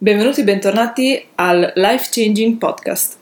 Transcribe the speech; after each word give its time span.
Benvenuti 0.00 0.42
e 0.42 0.44
bentornati 0.44 1.26
al 1.34 1.72
Life 1.74 2.06
Changing 2.12 2.56
Podcast. 2.56 3.16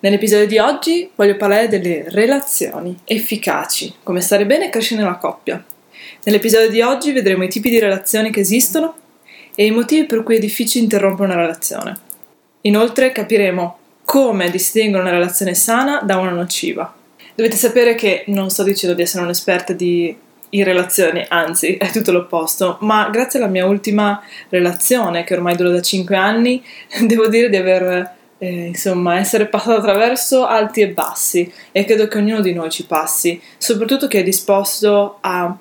Nell'episodio 0.00 0.46
di 0.46 0.58
oggi 0.58 1.08
voglio 1.14 1.36
parlare 1.36 1.68
delle 1.68 2.04
relazioni 2.08 2.94
efficaci, 3.04 3.94
come 4.02 4.20
stare 4.20 4.44
bene 4.44 4.66
e 4.66 4.68
crescere 4.68 5.00
nella 5.00 5.16
coppia. 5.16 5.64
Nell'episodio 6.24 6.68
di 6.68 6.82
oggi 6.82 7.12
vedremo 7.12 7.44
i 7.44 7.48
tipi 7.48 7.70
di 7.70 7.78
relazioni 7.78 8.30
che 8.30 8.40
esistono 8.40 8.94
e 9.54 9.64
i 9.64 9.70
motivi 9.70 10.04
per 10.04 10.22
cui 10.22 10.36
è 10.36 10.38
difficile 10.38 10.84
interrompere 10.84 11.32
una 11.32 11.40
relazione. 11.40 11.98
Inoltre 12.60 13.10
capiremo 13.10 13.78
come 14.04 14.50
distinguere 14.50 15.02
una 15.02 15.14
relazione 15.14 15.54
sana 15.54 16.02
da 16.02 16.18
una 16.18 16.32
nociva. 16.32 16.94
Dovete 17.34 17.56
sapere 17.56 17.94
che 17.94 18.24
non 18.26 18.50
sto 18.50 18.64
dicendo 18.64 18.94
di 18.94 19.00
essere 19.00 19.24
un'esperta 19.24 19.72
di 19.72 20.14
in 20.50 20.64
relazioni, 20.64 21.24
anzi 21.28 21.76
è 21.76 21.90
tutto 21.90 22.12
l'opposto, 22.12 22.78
ma 22.80 23.08
grazie 23.10 23.38
alla 23.38 23.48
mia 23.48 23.66
ultima 23.66 24.22
relazione 24.48 25.24
che 25.24 25.34
ormai 25.34 25.56
dura 25.56 25.70
da 25.70 25.80
5 25.80 26.16
anni, 26.16 26.62
devo 27.06 27.28
dire 27.28 27.48
di 27.48 27.56
aver 27.56 28.14
eh, 28.38 28.66
insomma 28.66 29.18
essere 29.18 29.46
passato 29.46 29.78
attraverso 29.78 30.46
alti 30.46 30.82
e 30.82 30.88
bassi 30.88 31.50
e 31.72 31.84
credo 31.84 32.06
che 32.08 32.18
ognuno 32.18 32.40
di 32.40 32.52
noi 32.52 32.70
ci 32.70 32.86
passi, 32.86 33.40
soprattutto 33.58 34.06
chi 34.08 34.18
è 34.18 34.22
disposto 34.22 35.18
a 35.20 35.56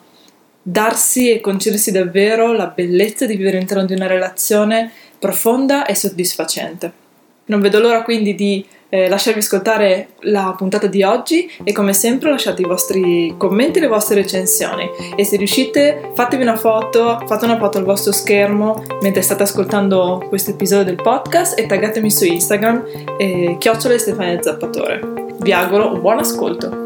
darsi 0.61 1.31
e 1.31 1.41
concedersi 1.41 1.91
davvero 1.91 2.51
la 2.53 2.67
bellezza 2.67 3.25
di 3.25 3.35
vivere 3.35 3.57
all'interno 3.57 3.85
di 3.85 3.93
una 3.93 4.07
relazione 4.07 4.91
profonda 5.19 5.85
e 5.85 5.95
soddisfacente. 5.95 7.03
Non 7.45 7.61
vedo 7.61 7.79
l'ora 7.79 8.01
quindi 8.01 8.33
di 8.33 8.65
eh, 8.89 9.09
lasciarvi 9.09 9.39
ascoltare 9.39 10.09
la 10.21 10.53
puntata 10.57 10.87
di 10.87 11.03
oggi 11.03 11.51
e 11.63 11.71
come 11.71 11.93
sempre 11.93 12.29
lasciate 12.29 12.61
i 12.61 12.65
vostri 12.65 13.35
commenti 13.37 13.79
e 13.79 13.81
le 13.81 13.87
vostre 13.87 14.15
recensioni 14.15 14.89
e 15.15 15.23
se 15.23 15.37
riuscite 15.37 16.11
fatevi 16.13 16.43
una 16.43 16.55
foto, 16.55 17.21
fate 17.25 17.45
una 17.45 17.57
foto 17.57 17.77
al 17.77 17.83
vostro 17.83 18.11
schermo 18.11 18.83
mentre 19.01 19.21
state 19.21 19.43
ascoltando 19.43 20.25
questo 20.27 20.51
episodio 20.51 20.85
del 20.85 21.01
podcast 21.01 21.59
e 21.59 21.65
taggatemi 21.65 22.11
su 22.11 22.25
Instagram 22.25 22.83
eh, 23.17 23.55
chiocciola 23.59 23.97
Stefania 23.97 24.41
Zappatore. 24.41 25.01
Vi 25.39 25.51
auguro 25.51 25.93
un 25.93 26.01
buon 26.01 26.19
ascolto. 26.19 26.83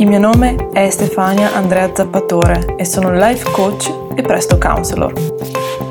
Il 0.00 0.06
mio 0.08 0.18
nome 0.18 0.70
è 0.72 0.88
Stefania 0.88 1.52
Andrea 1.52 1.90
Zappatore 1.94 2.74
e 2.78 2.86
sono 2.86 3.12
life 3.12 3.50
coach 3.50 3.92
e 4.14 4.22
presto 4.22 4.56
counselor. 4.56 5.89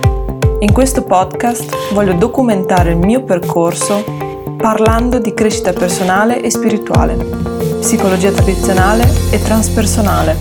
In 0.61 0.73
questo 0.73 1.03
podcast 1.03 1.93
voglio 1.93 2.13
documentare 2.15 2.91
il 2.91 2.97
mio 2.97 3.23
percorso 3.23 4.03
parlando 4.57 5.17
di 5.17 5.33
crescita 5.33 5.71
personale 5.71 6.41
e 6.41 6.51
spirituale, 6.51 7.15
psicologia 7.79 8.29
tradizionale 8.29 9.09
e 9.31 9.41
transpersonale, 9.41 10.35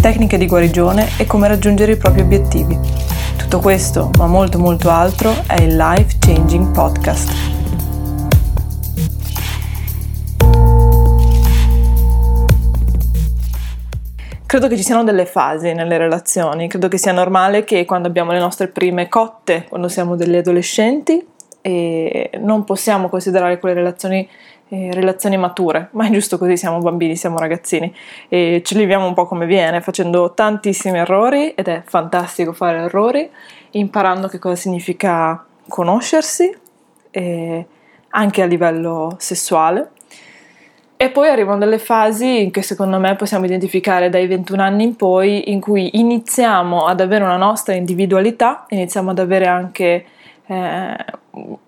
tecniche 0.00 0.38
di 0.38 0.46
guarigione 0.46 1.10
e 1.18 1.26
come 1.26 1.46
raggiungere 1.46 1.92
i 1.92 1.96
propri 1.98 2.22
obiettivi. 2.22 2.78
Tutto 3.36 3.60
questo, 3.60 4.08
ma 4.16 4.26
molto 4.26 4.58
molto 4.58 4.88
altro, 4.88 5.34
è 5.46 5.60
il 5.60 5.76
Life 5.76 6.16
Changing 6.20 6.70
Podcast. 6.70 7.53
Credo 14.46 14.68
che 14.68 14.76
ci 14.76 14.82
siano 14.82 15.04
delle 15.04 15.26
fasi 15.26 15.72
nelle 15.72 15.96
relazioni, 15.98 16.68
credo 16.68 16.88
che 16.88 16.98
sia 16.98 17.12
normale 17.12 17.64
che 17.64 17.84
quando 17.84 18.08
abbiamo 18.08 18.30
le 18.30 18.38
nostre 18.38 18.68
prime 18.68 19.08
cotte, 19.08 19.64
quando 19.68 19.88
siamo 19.88 20.16
degli 20.16 20.36
adolescenti, 20.36 21.26
non 22.40 22.64
possiamo 22.64 23.08
considerare 23.08 23.58
quelle 23.58 23.74
relazioni 23.74 24.28
eh, 24.68 24.90
relazioni 24.92 25.36
mature, 25.36 25.88
ma 25.92 26.06
è 26.06 26.10
giusto 26.10 26.38
così, 26.38 26.56
siamo 26.56 26.78
bambini, 26.78 27.16
siamo 27.16 27.38
ragazzini. 27.38 27.94
E 28.28 28.62
ci 28.64 28.76
viviamo 28.76 29.06
un 29.06 29.14
po' 29.14 29.26
come 29.26 29.46
viene, 29.46 29.80
facendo 29.80 30.32
tantissimi 30.34 30.98
errori 30.98 31.50
ed 31.54 31.68
è 31.68 31.82
fantastico 31.84 32.52
fare 32.52 32.78
errori, 32.78 33.28
imparando 33.72 34.26
che 34.28 34.38
cosa 34.38 34.56
significa 34.56 35.44
conoscersi, 35.68 36.54
anche 38.08 38.42
a 38.42 38.46
livello 38.46 39.14
sessuale 39.18 39.90
e 40.96 41.10
poi 41.10 41.28
arrivano 41.28 41.58
delle 41.58 41.78
fasi 41.78 42.50
che 42.52 42.62
secondo 42.62 42.98
me 42.98 43.16
possiamo 43.16 43.44
identificare 43.44 44.08
dai 44.08 44.26
21 44.26 44.62
anni 44.62 44.84
in 44.84 44.96
poi, 44.96 45.50
in 45.50 45.60
cui 45.60 45.98
iniziamo 45.98 46.86
ad 46.86 47.00
avere 47.00 47.24
una 47.24 47.36
nostra 47.36 47.74
individualità, 47.74 48.64
iniziamo 48.68 49.10
ad 49.10 49.18
avere 49.18 49.46
anche 49.46 50.04
eh, 50.46 50.96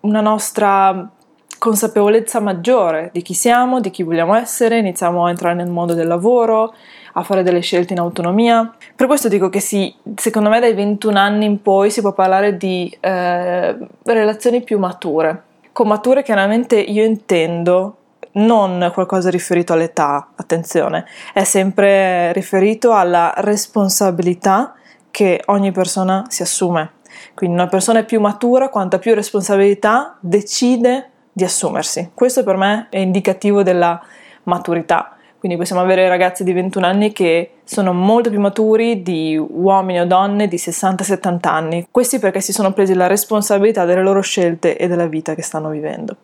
una 0.01 0.21
nostra 0.21 1.11
consapevolezza 1.59 2.39
maggiore 2.39 3.11
di 3.13 3.23
chi 3.23 3.35
siamo, 3.35 3.81
di 3.81 3.91
chi 3.91 4.03
vogliamo 4.03 4.35
essere, 4.35 4.79
iniziamo 4.79 5.25
a 5.25 5.31
entrare 5.31 5.55
nel 5.55 5.71
mondo 5.71 5.95
del 5.95 6.07
lavoro, 6.07 6.75
a 7.15 7.23
fare 7.23 7.43
delle 7.43 7.61
scelte 7.61 7.95
in 7.95 7.99
autonomia. 7.99 8.75
Per 8.95 9.07
questo 9.07 9.29
dico 9.29 9.49
che 9.49 9.61
sì, 9.61 9.93
secondo 10.15 10.49
me 10.49 10.61
dai 10.61 10.75
21 10.75 11.19
anni 11.19 11.47
in 11.47 11.63
poi 11.63 11.91
si 11.91 12.01
può 12.01 12.13
parlare 12.13 12.57
di 12.57 12.95
eh, 13.01 13.77
relazioni 14.05 14.63
più 14.63 14.79
mature. 14.79 15.43
Con 15.73 15.89
mature 15.89 16.23
chiaramente 16.23 16.79
io 16.79 17.05
intendo 17.05 17.97
non 18.37 18.91
qualcosa 18.93 19.31
riferito 19.31 19.73
all'età, 19.73 20.29
attenzione, 20.35 21.07
è 21.33 21.45
sempre 21.45 22.33
riferito 22.33 22.93
alla 22.93 23.33
responsabilità 23.37 24.75
che 25.11 25.43
ogni 25.47 25.73
persona 25.73 26.25
si 26.29 26.43
assume. 26.43 26.93
Quindi 27.35 27.57
una 27.57 27.69
persona 27.69 28.01
è 28.01 28.05
più 28.05 28.21
matura 28.21 28.69
quanta 28.69 28.99
più 28.99 29.15
responsabilità 29.15 30.17
decide 30.21 31.11
di 31.33 31.45
assumersi. 31.45 32.11
Questo 32.15 32.45
per 32.45 32.57
me 32.57 32.89
è 32.91 32.99
indicativo 32.99 33.63
della 33.63 34.01
maturità. 34.45 35.16
Quindi 35.47 35.63
possiamo 35.63 35.85
avere 35.85 36.09
ragazzi 36.09 36.43
di 36.43 36.53
21 36.53 36.85
anni 36.85 37.13
che 37.13 37.59
sono 37.63 37.93
molto 37.93 38.31
più 38.31 38.41
maturi 38.41 39.01
di 39.05 39.37
uomini 39.37 40.01
o 40.01 40.05
donne 40.05 40.49
di 40.49 40.57
60-70 40.57 41.39
anni. 41.43 41.87
Questi 41.89 42.19
perché 42.19 42.41
si 42.41 42.53
sono 42.53 42.73
presi 42.73 42.95
la 42.95 43.07
responsabilità 43.07 43.85
delle 43.85 44.03
loro 44.03 44.23
scelte 44.23 44.77
e 44.77 44.89
della 44.89 45.07
vita 45.07 45.37
che 45.37 45.43
stanno 45.43 45.69
vivendo. 45.69 46.17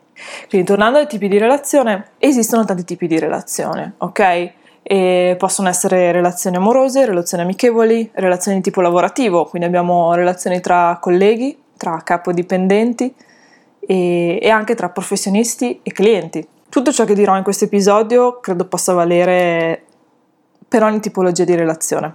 Quindi 0.49 0.67
tornando 0.67 0.99
ai 0.99 1.07
tipi 1.07 1.29
di 1.29 1.39
relazione, 1.39 2.07
esistono 2.19 2.65
tanti 2.65 2.83
tipi 2.83 3.07
di 3.07 3.21
relazione, 3.21 3.93
ok? 3.99 4.53
E 4.83 5.37
possono 5.39 5.69
essere 5.69 6.11
relazioni 6.11 6.57
amorose, 6.57 7.07
relazioni 7.07 7.45
amichevoli, 7.45 8.11
relazioni 8.15 8.57
di 8.57 8.65
tipo 8.65 8.81
lavorativo, 8.81 9.45
quindi 9.45 9.69
abbiamo 9.69 10.15
relazioni 10.15 10.59
tra 10.59 10.99
colleghi, 11.01 11.57
tra 11.77 12.01
capodipendenti 12.03 13.15
e, 13.79 14.41
e 14.43 14.49
anche 14.51 14.75
tra 14.75 14.89
professionisti 14.89 15.79
e 15.85 15.93
clienti. 15.93 16.45
Tutto 16.73 16.91
ciò 16.91 17.05
che 17.05 17.13
dirò 17.13 17.37
in 17.37 17.43
questo 17.43 17.67
episodio 17.67 18.41
credo 18.41 18.65
possa 18.65 18.95
valere 18.95 19.85
per 20.67 20.83
ogni 20.83 21.01
tipologia 21.01 21.45
di 21.45 21.55
relazione. 21.55 22.15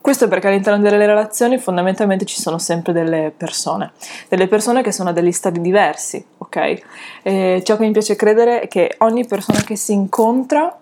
Questo 0.00 0.26
perché 0.26 0.48
all'interno 0.48 0.82
delle 0.82 1.06
relazioni 1.06 1.56
fondamentalmente 1.56 2.24
ci 2.24 2.40
sono 2.40 2.58
sempre 2.58 2.92
delle 2.92 3.32
persone, 3.36 3.92
delle 4.28 4.48
persone 4.48 4.82
che 4.82 4.90
sono 4.90 5.10
a 5.10 5.12
degli 5.12 5.30
stadi 5.30 5.60
diversi, 5.60 6.26
ok? 6.38 6.82
E 7.22 7.62
ciò 7.64 7.76
che 7.76 7.84
mi 7.84 7.92
piace 7.92 8.16
credere 8.16 8.62
è 8.62 8.66
che 8.66 8.96
ogni 8.98 9.24
persona 9.24 9.60
che 9.60 9.76
si 9.76 9.92
incontra 9.92 10.76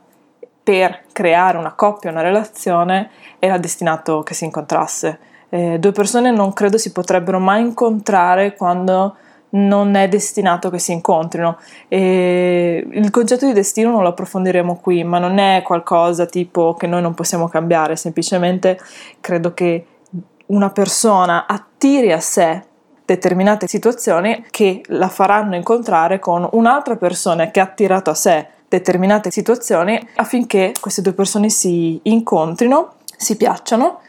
per 0.62 1.02
creare 1.12 1.58
una 1.58 1.74
coppia, 1.74 2.10
una 2.10 2.22
relazione, 2.22 3.10
era 3.38 3.58
destinato 3.58 4.22
che 4.22 4.32
si 4.32 4.46
incontrasse. 4.46 5.18
Eh, 5.50 5.78
due 5.78 5.92
persone 5.92 6.30
non 6.30 6.54
credo 6.54 6.78
si 6.78 6.90
potrebbero 6.90 7.38
mai 7.38 7.60
incontrare 7.60 8.56
quando 8.56 9.14
non 9.50 9.94
è 9.94 10.08
destinato 10.08 10.70
che 10.70 10.78
si 10.78 10.92
incontrino. 10.92 11.58
E 11.88 12.86
il 12.90 13.10
concetto 13.10 13.46
di 13.46 13.52
destino 13.52 13.90
non 13.90 14.02
lo 14.02 14.08
approfondiremo 14.08 14.76
qui, 14.76 15.04
ma 15.04 15.18
non 15.18 15.38
è 15.38 15.62
qualcosa 15.62 16.26
tipo 16.26 16.74
che 16.74 16.86
noi 16.86 17.02
non 17.02 17.14
possiamo 17.14 17.48
cambiare, 17.48 17.96
semplicemente 17.96 18.78
credo 19.20 19.54
che 19.54 19.86
una 20.46 20.70
persona 20.70 21.46
attiri 21.46 22.12
a 22.12 22.20
sé 22.20 22.64
determinate 23.04 23.66
situazioni 23.66 24.44
che 24.50 24.82
la 24.86 25.08
faranno 25.08 25.56
incontrare 25.56 26.18
con 26.18 26.48
un'altra 26.52 26.96
persona 26.96 27.50
che 27.50 27.58
ha 27.60 27.64
attirato 27.64 28.10
a 28.10 28.14
sé 28.14 28.46
determinate 28.68 29.32
situazioni 29.32 30.00
affinché 30.16 30.72
queste 30.80 31.02
due 31.02 31.12
persone 31.12 31.50
si 31.50 31.98
incontrino, 32.04 32.94
si 33.16 33.36
piacciono 33.36 34.00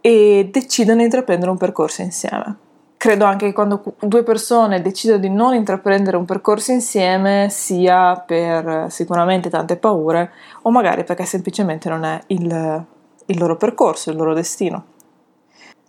e 0.00 0.48
decidano 0.50 0.98
di 0.98 1.04
intraprendere 1.04 1.50
un 1.50 1.58
percorso 1.58 2.00
insieme 2.00 2.56
credo 2.96 3.24
anche 3.24 3.46
che 3.46 3.52
quando 3.52 3.82
due 4.00 4.22
persone 4.22 4.80
decidono 4.80 5.18
di 5.18 5.28
non 5.28 5.54
intraprendere 5.54 6.16
un 6.16 6.24
percorso 6.24 6.72
insieme 6.72 7.48
sia 7.50 8.16
per 8.16 8.86
sicuramente 8.90 9.50
tante 9.50 9.76
paure 9.76 10.32
o 10.62 10.70
magari 10.70 11.04
perché 11.04 11.24
semplicemente 11.24 11.88
non 11.88 12.04
è 12.04 12.20
il, 12.28 12.84
il 13.26 13.38
loro 13.38 13.56
percorso, 13.56 14.10
il 14.10 14.16
loro 14.16 14.34
destino. 14.34 14.84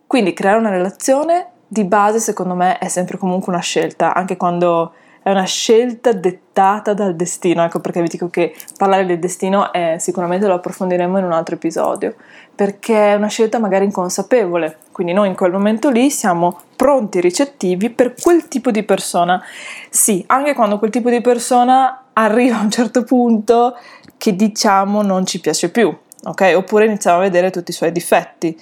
Quindi 0.06 0.34
creare 0.34 0.58
una 0.58 0.70
relazione 0.70 1.52
di 1.68 1.84
base 1.84 2.20
secondo 2.20 2.56
me 2.56 2.78
è 2.78 2.88
sempre 2.88 3.18
comunque 3.18 3.52
una 3.52 3.62
scelta, 3.62 4.14
anche 4.14 4.38
quando 4.38 4.94
è 5.28 5.32
una 5.32 5.44
scelta 5.44 6.14
dettata 6.14 6.94
dal 6.94 7.14
destino, 7.14 7.62
ecco 7.62 7.82
perché 7.82 8.02
vi 8.02 8.08
dico 8.08 8.30
che 8.30 8.56
parlare 8.78 9.06
del 9.06 9.20
destino 9.20 9.74
è, 9.74 9.98
sicuramente 10.00 10.48
lo 10.48 10.54
approfondiremo 10.54 11.18
in 11.18 11.26
un 11.26 11.34
altro 11.34 11.56
episodio, 11.56 12.16
perché 12.56 13.12
è 13.12 13.16
una 13.16 13.28
scelta 13.28 13.60
magari 13.60 13.84
inconsapevole, 13.84 14.78
quindi 14.94 15.12
noi 15.12 15.28
in 15.28 15.36
quel 15.36 15.52
momento 15.52 15.90
lì 15.90 16.10
siamo 16.12 16.62
pronti, 16.78 17.20
ricettivi 17.20 17.90
per 17.90 18.14
quel 18.18 18.48
tipo 18.48 18.72
di 18.72 18.84
persona. 18.84 19.44
Sì, 19.90 20.24
anche 20.28 20.54
quando 20.54 20.80
quel 20.80 20.92
tipo 20.92 21.10
di 21.10 21.20
persona 21.20 22.06
arriva 22.14 22.60
a 22.60 22.62
un 22.62 22.72
certo 22.72 23.04
punto 23.04 23.76
che 24.16 24.34
diciamo 24.34 25.02
non 25.02 25.26
ci 25.26 25.42
piace 25.42 25.72
più, 25.72 25.94
ok? 26.24 26.54
Oppure 26.56 26.86
iniziamo 26.86 27.18
a 27.18 27.22
vedere 27.22 27.52
tutti 27.52 27.72
i 27.72 27.74
suoi 27.74 27.92
difetti 27.92 28.58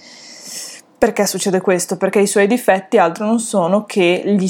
Perché 0.97 1.27
succede 1.27 1.62
questo? 1.62 1.97
Perché 1.97 2.21
i 2.21 2.27
suoi 2.27 2.47
difetti 2.47 2.97
altro 2.97 3.25
non 3.25 3.39
sono 3.39 3.85
che 3.85 4.23
gli, 4.25 4.50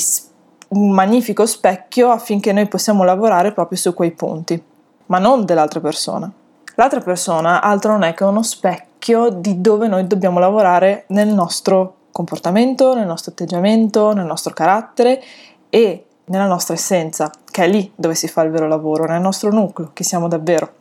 un 0.76 0.92
magnifico 0.92 1.46
specchio 1.46 2.12
affinché 2.12 2.52
noi 2.52 2.68
possiamo 2.68 3.04
lavorare 3.04 3.52
proprio 3.52 3.78
su 3.78 3.94
quei 3.94 4.12
punti, 4.12 4.62
ma 5.08 5.20
non 5.20 5.46
dell'altra 5.46 5.80
persona. 5.80 6.32
L'altra 6.76 7.00
persona 7.00 7.62
altro 7.62 7.94
non 7.94 8.04
è 8.04 8.14
che 8.14 8.26
uno 8.26 8.44
specchio 8.44 9.30
di 9.30 9.62
dove 9.62 9.88
noi 9.88 10.06
dobbiamo 10.08 10.40
lavorare 10.40 11.06
nel 11.08 11.30
nostro 11.30 11.96
comportamento, 12.12 12.94
nel 12.94 13.06
nostro 13.06 13.32
atteggiamento, 13.32 14.14
nel 14.14 14.26
nostro 14.26 14.54
carattere 14.54 15.22
e 15.70 16.06
nella 16.26 16.48
nostra 16.48 16.74
essenza, 16.74 17.32
che 17.50 17.64
è 17.64 17.68
lì 17.68 17.92
dove 17.96 18.16
si 18.16 18.28
fa 18.28 18.42
il 18.42 18.52
vero 18.52 18.68
lavoro, 18.68 19.06
nel 19.06 19.22
nostro 19.22 19.52
nucleo, 19.52 19.92
che 19.94 20.04
siamo 20.04 20.28
davvero. 20.28 20.74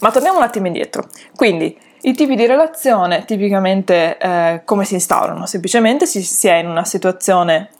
Ma 0.00 0.10
torniamo 0.10 0.38
un 0.38 0.44
attimo 0.44 0.66
indietro. 0.66 1.06
Quindi, 1.34 1.76
i 2.02 2.12
tipi 2.12 2.36
di 2.36 2.46
relazione 2.46 3.24
tipicamente 3.24 4.18
eh, 4.18 4.62
come 4.64 4.84
si 4.84 4.94
instaurano? 4.94 5.46
Semplicemente 5.46 6.06
si, 6.06 6.22
si 6.22 6.46
è 6.46 6.56
in 6.56 6.68
una 6.68 6.84
situazione 6.84 7.70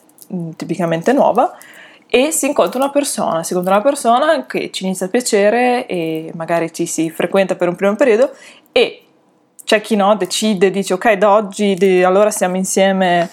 tipicamente 0.56 1.12
nuova 1.12 1.56
e 2.08 2.31
si 2.31 2.46
incontra 2.46 2.78
una 2.78 2.90
persona, 2.90 3.43
si 3.43 3.52
incontra 3.52 3.76
una 3.76 3.84
persona 3.84 4.46
che 4.46 4.70
ci 4.70 4.84
inizia 4.84 5.06
a 5.06 5.08
piacere 5.08 5.87
e 5.87 6.31
magari 6.34 6.73
ci 6.73 6.87
si 6.87 7.11
frequenta 7.11 7.56
per 7.56 7.69
un 7.69 7.76
primo 7.76 7.96
periodo 7.96 8.31
e 8.73 9.02
c'è 9.64 9.81
chi 9.81 9.96
no, 9.96 10.14
decide, 10.14 10.70
dice 10.70 10.94
ok 10.94 11.12
da 11.14 11.32
oggi 11.32 11.75
di, 11.75 12.05
allora 12.05 12.31
siamo 12.31 12.56
insieme 12.56 13.28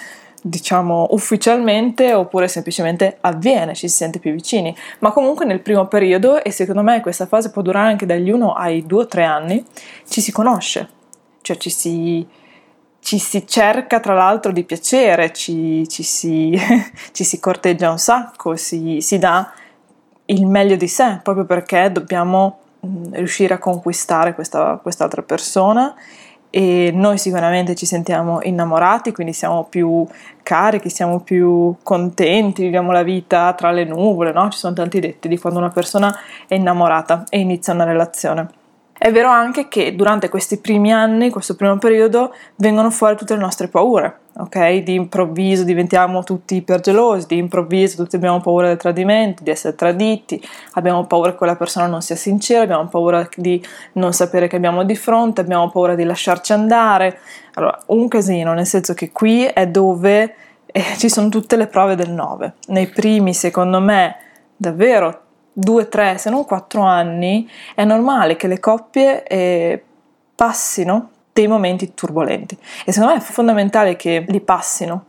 diciamo 0.45 1.07
ufficialmente 1.11 2.13
oppure 2.13 2.49
semplicemente 2.49 3.17
avviene, 3.21 3.75
ci 3.75 3.87
si 3.87 3.95
sente 3.95 4.19
più 4.19 4.33
vicini, 4.33 4.75
ma 4.99 5.11
comunque 5.11 5.45
nel 5.45 5.61
primo 5.61 5.87
periodo 5.87 6.43
e 6.43 6.51
secondo 6.51 6.81
me 6.81 6.99
questa 6.99 7.27
fase 7.27 7.49
può 7.49 7.61
durare 7.61 7.91
anche 7.91 8.05
dagli 8.05 8.29
1 8.29 8.51
ai 8.51 8.85
2 8.85 9.01
o 9.03 9.07
3 9.07 9.23
anni, 9.23 9.65
ci 10.07 10.19
si 10.19 10.33
conosce, 10.33 10.89
cioè 11.41 11.55
ci 11.55 11.69
si, 11.69 12.27
ci 13.03 13.19
si 13.19 13.45
cerca 13.45 13.99
tra 13.99 14.13
l'altro 14.13 14.51
di 14.51 14.63
piacere, 14.63 15.33
ci, 15.33 15.87
ci, 15.89 16.03
si, 16.03 16.57
ci 17.11 17.23
si, 17.23 17.39
corteggia 17.39 17.91
un 17.91 17.99
sacco, 17.99 18.55
si, 18.55 19.01
si, 19.01 19.19
dà 19.19 19.51
il 20.25 20.45
meglio 20.47 20.77
di 20.77 20.87
sé 20.87 21.19
proprio 21.21 21.45
perché 21.45 21.91
dobbiamo 21.91 22.59
riuscire 23.11 23.53
a 23.53 23.59
conquistare 23.59 24.33
questa, 24.33 24.79
quest'altra 24.81 25.21
persona 25.21 25.93
e 26.49 26.91
noi 26.93 27.17
sicuramente 27.17 27.75
ci 27.75 27.85
sentiamo 27.85 28.39
innamorati, 28.43 29.11
quindi 29.11 29.33
siamo 29.33 29.63
più 29.65 30.05
carichi, 30.43 30.89
siamo 30.89 31.19
più 31.19 31.75
contenti, 31.83 32.61
viviamo 32.63 32.91
la 32.91 33.03
vita 33.03 33.53
tra 33.53 33.71
le 33.71 33.85
nuvole, 33.85 34.31
no? 34.31 34.49
Ci 34.49 34.59
sono 34.59 34.73
tanti 34.73 34.99
detti 34.99 35.27
di 35.27 35.39
quando 35.39 35.59
una 35.59 35.71
persona 35.71 36.15
è 36.47 36.53
innamorata 36.53 37.23
e 37.29 37.39
inizia 37.39 37.73
una 37.73 37.85
relazione. 37.85 38.61
È 39.03 39.11
vero 39.11 39.27
anche 39.27 39.67
che 39.67 39.95
durante 39.95 40.29
questi 40.29 40.59
primi 40.59 40.93
anni, 40.93 41.29
questo 41.29 41.57
primo 41.57 41.77
periodo, 41.77 42.33
vengono 42.55 42.89
fuori 42.89 43.17
tutte 43.17 43.33
le 43.33 43.41
nostre 43.41 43.67
paure, 43.67 44.19
ok? 44.37 44.77
Di 44.77 44.93
improvviso 44.93 45.65
diventiamo 45.65 46.23
tutti 46.23 46.55
ipergelosi, 46.55 47.25
di 47.27 47.37
improvviso 47.37 48.01
tutti 48.01 48.15
abbiamo 48.15 48.39
paura 48.39 48.67
del 48.67 48.77
tradimento, 48.77 49.43
di 49.43 49.49
essere 49.49 49.75
traditi, 49.75 50.41
abbiamo 50.75 51.05
paura 51.05 51.31
che 51.31 51.37
quella 51.37 51.57
persona 51.57 51.85
non 51.85 52.01
sia 52.01 52.15
sincera, 52.15 52.61
abbiamo 52.61 52.87
paura 52.87 53.27
di 53.35 53.61
non 53.95 54.13
sapere 54.13 54.47
che 54.47 54.55
abbiamo 54.55 54.85
di 54.85 54.95
fronte, 54.95 55.41
abbiamo 55.41 55.69
paura 55.69 55.95
di 55.95 56.05
lasciarci 56.05 56.53
andare. 56.53 57.19
Allora, 57.55 57.77
un 57.87 58.07
casino, 58.07 58.53
nel 58.53 58.65
senso 58.65 58.93
che 58.93 59.11
qui 59.11 59.43
è 59.43 59.67
dove 59.67 60.33
eh, 60.65 60.81
ci 60.95 61.09
sono 61.09 61.27
tutte 61.27 61.57
le 61.57 61.67
prove 61.67 61.95
del 61.95 62.09
9. 62.09 62.53
Nei 62.67 62.87
primi, 62.87 63.33
secondo 63.33 63.81
me, 63.81 64.15
davvero 64.55 65.23
due, 65.53 65.87
tre, 65.87 66.17
se 66.17 66.29
non 66.29 66.45
quattro 66.45 66.81
anni, 66.81 67.49
è 67.75 67.85
normale 67.85 68.35
che 68.35 68.47
le 68.47 68.59
coppie 68.59 69.23
eh, 69.23 69.83
passino 70.35 71.09
dei 71.31 71.47
momenti 71.47 71.93
turbolenti 71.93 72.57
e 72.85 72.91
secondo 72.91 73.15
me 73.15 73.19
è 73.19 73.23
fondamentale 73.23 73.95
che 73.95 74.25
li 74.27 74.41
passino. 74.41 75.05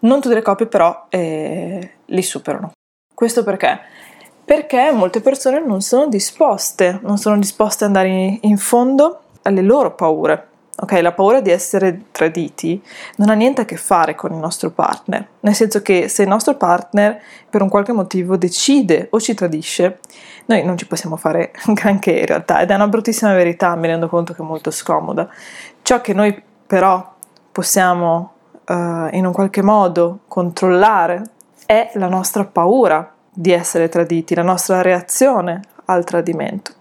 Non 0.00 0.20
tutte 0.20 0.34
le 0.34 0.42
coppie 0.42 0.66
però 0.66 1.06
eh, 1.08 1.90
li 2.04 2.22
superano. 2.22 2.72
Questo 3.14 3.42
perché? 3.42 3.80
Perché 4.44 4.92
molte 4.92 5.20
persone 5.20 5.60
non 5.60 5.80
sono 5.80 6.06
disposte, 6.06 7.00
non 7.02 7.18
sono 7.18 7.38
disposte 7.38 7.84
ad 7.84 7.90
andare 7.90 8.08
in, 8.08 8.38
in 8.42 8.58
fondo 8.58 9.22
alle 9.42 9.62
loro 9.62 9.94
paure, 9.94 10.48
Ok, 10.78 10.92
la 11.00 11.12
paura 11.12 11.40
di 11.40 11.50
essere 11.50 12.02
traditi 12.12 12.82
non 13.16 13.30
ha 13.30 13.32
niente 13.32 13.62
a 13.62 13.64
che 13.64 13.76
fare 13.76 14.14
con 14.14 14.32
il 14.32 14.38
nostro 14.38 14.70
partner, 14.70 15.26
nel 15.40 15.54
senso 15.54 15.80
che 15.80 16.08
se 16.08 16.22
il 16.22 16.28
nostro 16.28 16.54
partner 16.54 17.18
per 17.48 17.62
un 17.62 17.70
qualche 17.70 17.92
motivo 17.92 18.36
decide 18.36 19.06
o 19.10 19.18
ci 19.18 19.32
tradisce, 19.32 20.00
noi 20.46 20.62
non 20.64 20.76
ci 20.76 20.86
possiamo 20.86 21.16
fare 21.16 21.52
granché 21.72 22.10
in 22.10 22.26
realtà 22.26 22.60
ed 22.60 22.70
è 22.70 22.74
una 22.74 22.88
bruttissima 22.88 23.32
verità, 23.32 23.74
mi 23.74 23.86
rendo 23.86 24.06
conto 24.08 24.34
che 24.34 24.42
è 24.42 24.44
molto 24.44 24.70
scomoda. 24.70 25.26
Ciò 25.80 26.02
che 26.02 26.12
noi 26.12 26.42
però 26.66 27.14
possiamo 27.50 28.32
uh, 28.66 29.08
in 29.12 29.24
un 29.24 29.32
qualche 29.32 29.62
modo 29.62 30.20
controllare 30.28 31.22
è 31.64 31.92
la 31.94 32.08
nostra 32.08 32.44
paura 32.44 33.14
di 33.32 33.50
essere 33.50 33.88
traditi, 33.88 34.34
la 34.34 34.42
nostra 34.42 34.82
reazione 34.82 35.62
al 35.86 36.04
tradimento. 36.04 36.75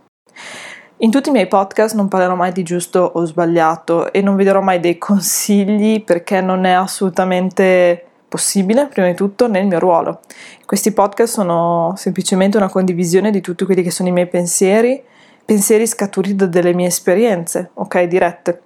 In 0.99 1.11
tutti 1.11 1.27
i 1.27 1.31
miei 1.33 1.47
podcast 1.47 1.93
non 1.93 2.07
parlerò 2.07 2.35
mai 2.35 2.53
di 2.53 2.63
giusto 2.63 2.99
o 3.01 3.25
sbagliato 3.25 4.13
e 4.13 4.21
non 4.21 4.37
vi 4.37 4.45
darò 4.45 4.61
mai 4.61 4.79
dei 4.79 4.97
consigli 4.97 6.01
perché 6.01 6.39
non 6.39 6.63
è 6.63 6.71
assolutamente 6.71 8.01
possibile, 8.29 8.87
prima 8.87 9.09
di 9.09 9.13
tutto, 9.13 9.49
nel 9.49 9.65
mio 9.65 9.77
ruolo. 9.79 10.21
Questi 10.65 10.93
podcast 10.93 11.33
sono 11.33 11.93
semplicemente 11.97 12.55
una 12.55 12.69
condivisione 12.69 13.29
di 13.29 13.41
tutti 13.41 13.65
quelli 13.65 13.83
che 13.83 13.91
sono 13.91 14.07
i 14.07 14.13
miei 14.13 14.27
pensieri, 14.27 15.03
pensieri 15.43 15.85
scaturiti 15.85 16.35
da 16.35 16.45
delle 16.45 16.73
mie 16.73 16.87
esperienze, 16.87 17.71
ok, 17.73 18.03
dirette. 18.03 18.61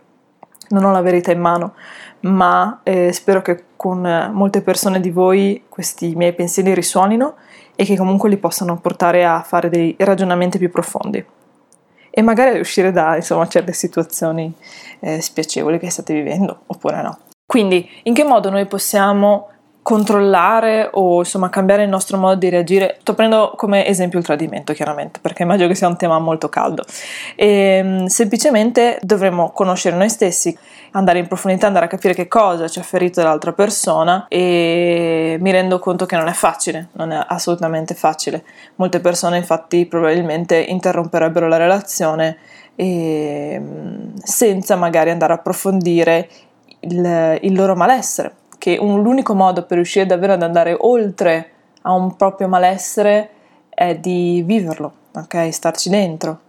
Non 0.70 0.84
ho 0.84 0.92
la 0.92 1.02
verità 1.02 1.32
in 1.32 1.40
mano, 1.40 1.74
ma 2.22 2.82
eh, 2.84 3.12
spero 3.12 3.42
che 3.42 3.64
con 3.76 4.30
molte 4.34 4.62
persone 4.62 5.00
di 5.00 5.10
voi 5.10 5.64
questi 5.68 6.14
miei 6.14 6.34
pensieri 6.34 6.76
risuonino 6.76 7.34
e 7.76 7.86
che 7.86 7.98
comunque 7.98 8.30
li 8.30 8.38
possano 8.38 8.78
portare 8.78 9.26
a 9.26 9.42
fare 9.42 9.70
dei 9.70 9.96
ragionamenti 9.98 10.60
più 10.60 10.70
profondi 10.70 11.26
e 12.10 12.22
magari 12.22 12.60
uscire 12.60 12.92
da 12.92 13.16
insomma, 13.16 13.48
certe 13.48 13.74
situazioni 13.74 14.54
eh, 15.00 15.22
spiacevoli 15.22 15.80
che 15.80 15.90
state 15.90 16.14
vivendo 16.14 16.62
oppure 16.68 17.02
no. 17.02 17.20
Quindi 17.46 17.90
in 18.04 18.14
che 18.14 18.24
modo 18.24 18.50
noi 18.50 18.66
possiamo 18.68 19.50
controllare 19.90 20.88
o 20.94 21.18
insomma 21.18 21.50
cambiare 21.50 21.82
il 21.82 21.90
nostro 21.90 22.16
modo 22.20 22.36
di 22.36 22.48
reagire. 22.50 22.98
Sto 23.02 23.16
prendendo 23.16 23.54
come 23.56 23.88
esempio 23.88 24.20
il 24.20 24.26
tradimento, 24.26 24.72
chiaramente, 24.72 25.20
perché 25.20 25.42
immagino 25.42 25.68
che 25.68 25.74
sia 25.74 25.88
un 25.88 25.98
tema 25.98 26.20
molto 26.20 26.48
caldo. 26.48 26.84
E, 27.36 27.48
ehm, 27.48 28.06
semplicemente 28.06 29.00
dovremmo 29.02 29.50
conoscere 29.50 29.96
noi 29.96 30.10
stessi, 30.10 30.56
andare 30.92 31.18
in 31.18 31.26
profondità, 31.26 31.66
andare 31.66 31.86
a 31.86 31.88
capire 31.88 32.14
che 32.14 32.28
cosa 32.28 32.68
ci 32.68 32.78
ha 32.78 32.84
ferito 32.84 33.20
dall'altra 33.20 33.52
persona 33.52 34.28
e 34.28 35.38
mi 35.40 35.50
rendo 35.50 35.80
conto 35.80 36.06
che 36.06 36.16
non 36.18 36.28
è 36.28 36.34
facile, 36.34 36.90
non 36.92 37.12
è 37.12 37.26
assolutamente 37.28 37.96
facile. 37.96 38.44
Molte 38.76 39.00
persone 39.00 39.38
infatti 39.38 39.88
probabilmente 39.88 40.56
interromperebbero 40.56 41.48
la 41.48 41.58
relazione 41.58 42.38
e, 42.76 43.60
senza 44.22 44.76
magari 44.76 45.10
andare 45.10 45.34
a 45.34 45.38
approfondire 45.38 46.30
il, 46.82 47.40
il 47.42 47.54
loro 47.56 47.76
malessere 47.76 48.39
che 48.60 48.78
un, 48.80 49.02
l'unico 49.02 49.34
modo 49.34 49.66
per 49.66 49.78
riuscire 49.78 50.06
davvero 50.06 50.34
ad 50.34 50.44
andare 50.44 50.76
oltre 50.78 51.52
a 51.82 51.94
un 51.94 52.16
proprio 52.16 52.48
malessere 52.48 53.30
è 53.70 53.96
di 53.96 54.44
viverlo, 54.46 54.94
ok? 55.14 55.52
Starci 55.52 55.90
dentro. 55.90 56.42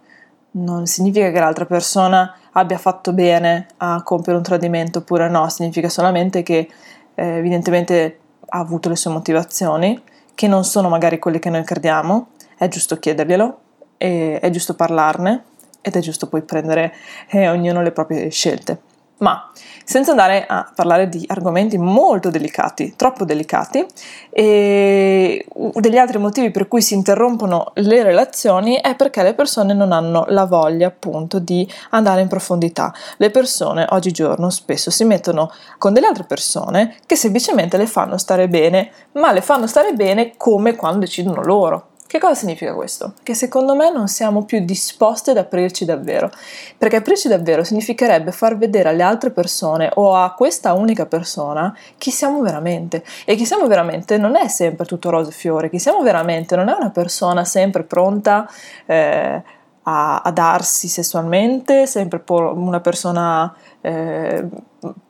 Non 0.52 0.86
significa 0.86 1.30
che 1.30 1.38
l'altra 1.38 1.64
persona 1.64 2.34
abbia 2.52 2.76
fatto 2.76 3.12
bene 3.12 3.68
a 3.78 4.02
compiere 4.02 4.36
un 4.36 4.44
tradimento 4.44 4.98
oppure 4.98 5.28
no, 5.28 5.48
significa 5.48 5.88
solamente 5.88 6.42
che 6.42 6.68
eh, 7.14 7.24
evidentemente 7.24 8.18
ha 8.48 8.58
avuto 8.58 8.88
le 8.88 8.96
sue 8.96 9.12
motivazioni, 9.12 10.02
che 10.34 10.48
non 10.48 10.64
sono 10.64 10.88
magari 10.88 11.18
quelle 11.20 11.38
che 11.38 11.50
noi 11.50 11.62
crediamo, 11.62 12.30
è 12.58 12.66
giusto 12.68 12.98
chiederglielo, 12.98 13.58
è 13.96 14.48
giusto 14.50 14.74
parlarne 14.74 15.44
ed 15.82 15.94
è 15.94 16.00
giusto 16.00 16.28
poi 16.28 16.42
prendere 16.42 16.92
eh, 17.28 17.48
ognuno 17.48 17.82
le 17.82 17.92
proprie 17.92 18.28
scelte. 18.30 18.80
Ma 19.20 19.50
senza 19.84 20.12
andare 20.12 20.46
a 20.46 20.70
parlare 20.74 21.08
di 21.08 21.24
argomenti 21.26 21.76
molto 21.76 22.30
delicati, 22.30 22.94
troppo 22.96 23.24
delicati, 23.24 23.84
e 24.30 25.44
degli 25.74 25.98
altri 25.98 26.18
motivi 26.18 26.50
per 26.50 26.68
cui 26.68 26.80
si 26.80 26.94
interrompono 26.94 27.72
le 27.74 28.02
relazioni 28.02 28.80
è 28.80 28.94
perché 28.94 29.22
le 29.22 29.34
persone 29.34 29.74
non 29.74 29.92
hanno 29.92 30.24
la 30.28 30.44
voglia 30.44 30.86
appunto 30.86 31.38
di 31.38 31.68
andare 31.90 32.20
in 32.20 32.28
profondità. 32.28 32.94
Le 33.16 33.30
persone 33.30 33.86
oggigiorno 33.90 34.48
spesso 34.48 34.90
si 34.90 35.04
mettono 35.04 35.50
con 35.76 35.92
delle 35.92 36.06
altre 36.06 36.24
persone 36.24 36.96
che 37.04 37.16
semplicemente 37.16 37.76
le 37.76 37.86
fanno 37.86 38.16
stare 38.16 38.48
bene, 38.48 38.90
ma 39.12 39.32
le 39.32 39.40
fanno 39.40 39.66
stare 39.66 39.92
bene 39.92 40.34
come 40.36 40.76
quando 40.76 41.00
decidono 41.00 41.42
loro. 41.42 41.88
Che 42.10 42.18
cosa 42.18 42.34
significa 42.34 42.74
questo? 42.74 43.12
Che 43.22 43.34
secondo 43.34 43.76
me 43.76 43.88
non 43.92 44.08
siamo 44.08 44.44
più 44.44 44.64
disposti 44.64 45.30
ad 45.30 45.36
aprirci 45.36 45.84
davvero, 45.84 46.28
perché 46.76 46.96
aprirci 46.96 47.28
davvero 47.28 47.62
significherebbe 47.62 48.32
far 48.32 48.58
vedere 48.58 48.88
alle 48.88 49.04
altre 49.04 49.30
persone 49.30 49.88
o 49.94 50.16
a 50.16 50.34
questa 50.34 50.72
unica 50.72 51.06
persona 51.06 51.72
chi 51.98 52.10
siamo 52.10 52.40
veramente. 52.40 53.04
E 53.24 53.36
chi 53.36 53.46
siamo 53.46 53.68
veramente 53.68 54.18
non 54.18 54.34
è 54.34 54.48
sempre 54.48 54.86
tutto 54.86 55.08
rose 55.08 55.30
e 55.30 55.34
fiore, 55.34 55.70
chi 55.70 55.78
siamo 55.78 56.02
veramente 56.02 56.56
non 56.56 56.68
è 56.68 56.74
una 56.76 56.90
persona 56.90 57.44
sempre 57.44 57.84
pronta 57.84 58.50
eh, 58.86 59.42
a, 59.84 60.20
a, 60.20 60.30
darsi 60.32 60.88
sessualmente, 60.88 61.86
sempre 61.86 62.24
una 62.26 62.80
persona 62.80 63.54
eh, 63.80 64.44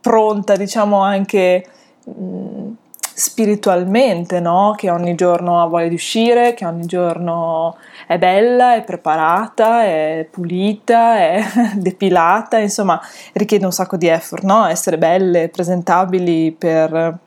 pronta, 0.02 0.54
diciamo 0.54 1.00
anche 1.00 1.64
mh, 2.04 2.12
mm, 2.12 2.72
spiritualmente, 3.20 4.40
no? 4.40 4.72
Che 4.74 4.88
ogni 4.88 5.14
giorno 5.14 5.60
ha 5.60 5.66
voglia 5.66 5.88
di 5.88 5.94
uscire, 5.94 6.54
che 6.54 6.64
ogni 6.64 6.86
giorno 6.86 7.76
è 8.06 8.16
bella, 8.16 8.76
è 8.76 8.82
preparata, 8.82 9.84
è 9.84 10.26
pulita, 10.30 11.18
è 11.18 11.44
depilata, 11.76 12.56
insomma, 12.58 12.98
richiede 13.34 13.66
un 13.66 13.72
sacco 13.72 13.98
di 13.98 14.06
effort, 14.06 14.42
no? 14.44 14.64
Essere 14.66 14.96
belle, 14.96 15.50
presentabili 15.50 16.50
per 16.52 17.18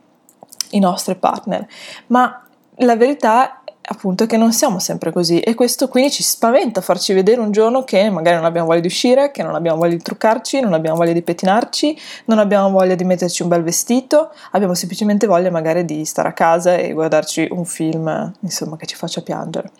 i 0.72 0.80
nostri 0.80 1.14
partner. 1.14 1.68
Ma 2.08 2.44
la 2.78 2.96
verità 2.96 3.62
appunto 3.86 4.26
che 4.26 4.38
non 4.38 4.54
siamo 4.54 4.80
sempre 4.80 5.12
così 5.12 5.40
e 5.40 5.56
questo 5.56 5.90
quindi 5.90 6.10
ci 6.10 6.24
spaventa 6.24 6.80
farci 6.80 7.14
vedere 7.14 7.42
un 7.42 7.52
giorno 7.52 7.84
che 7.84 8.10
magari 8.10 8.38
non 8.38 8.46
abbiamo 8.46 8.68
voglia 8.68 8.80
di 8.80 8.88
uscire, 8.88 9.32
che 9.32 9.44
non 9.44 9.56
abbiamo 9.56 9.78
voglia 9.78 9.96
di 9.96 10.02
truccarci, 10.02 10.62
non 10.62 10.74
abbiamo 10.74 10.96
voglia 10.96 11.12
di 11.12 11.22
pettinarci, 11.22 12.00
non 12.26 12.40
abbiamo 12.40 12.70
voglia 12.70 12.96
di 12.96 13.04
metterci 13.04 13.42
un 13.42 13.50
bel 13.50 13.62
vestito, 13.62 14.32
abbiamo 14.52 14.74
semplicemente 14.74 15.28
voglia 15.28 15.52
magari 15.52 15.84
di 15.84 16.06
stare 16.06 16.30
a 16.30 16.34
casa 16.34 16.76
e 16.76 16.94
guardarci 16.94 17.50
un 17.52 17.66
film, 17.66 18.34
insomma, 18.40 18.78
che 18.78 18.86
ci 18.86 18.96
faccia 18.96 19.22
piangere. 19.22 19.72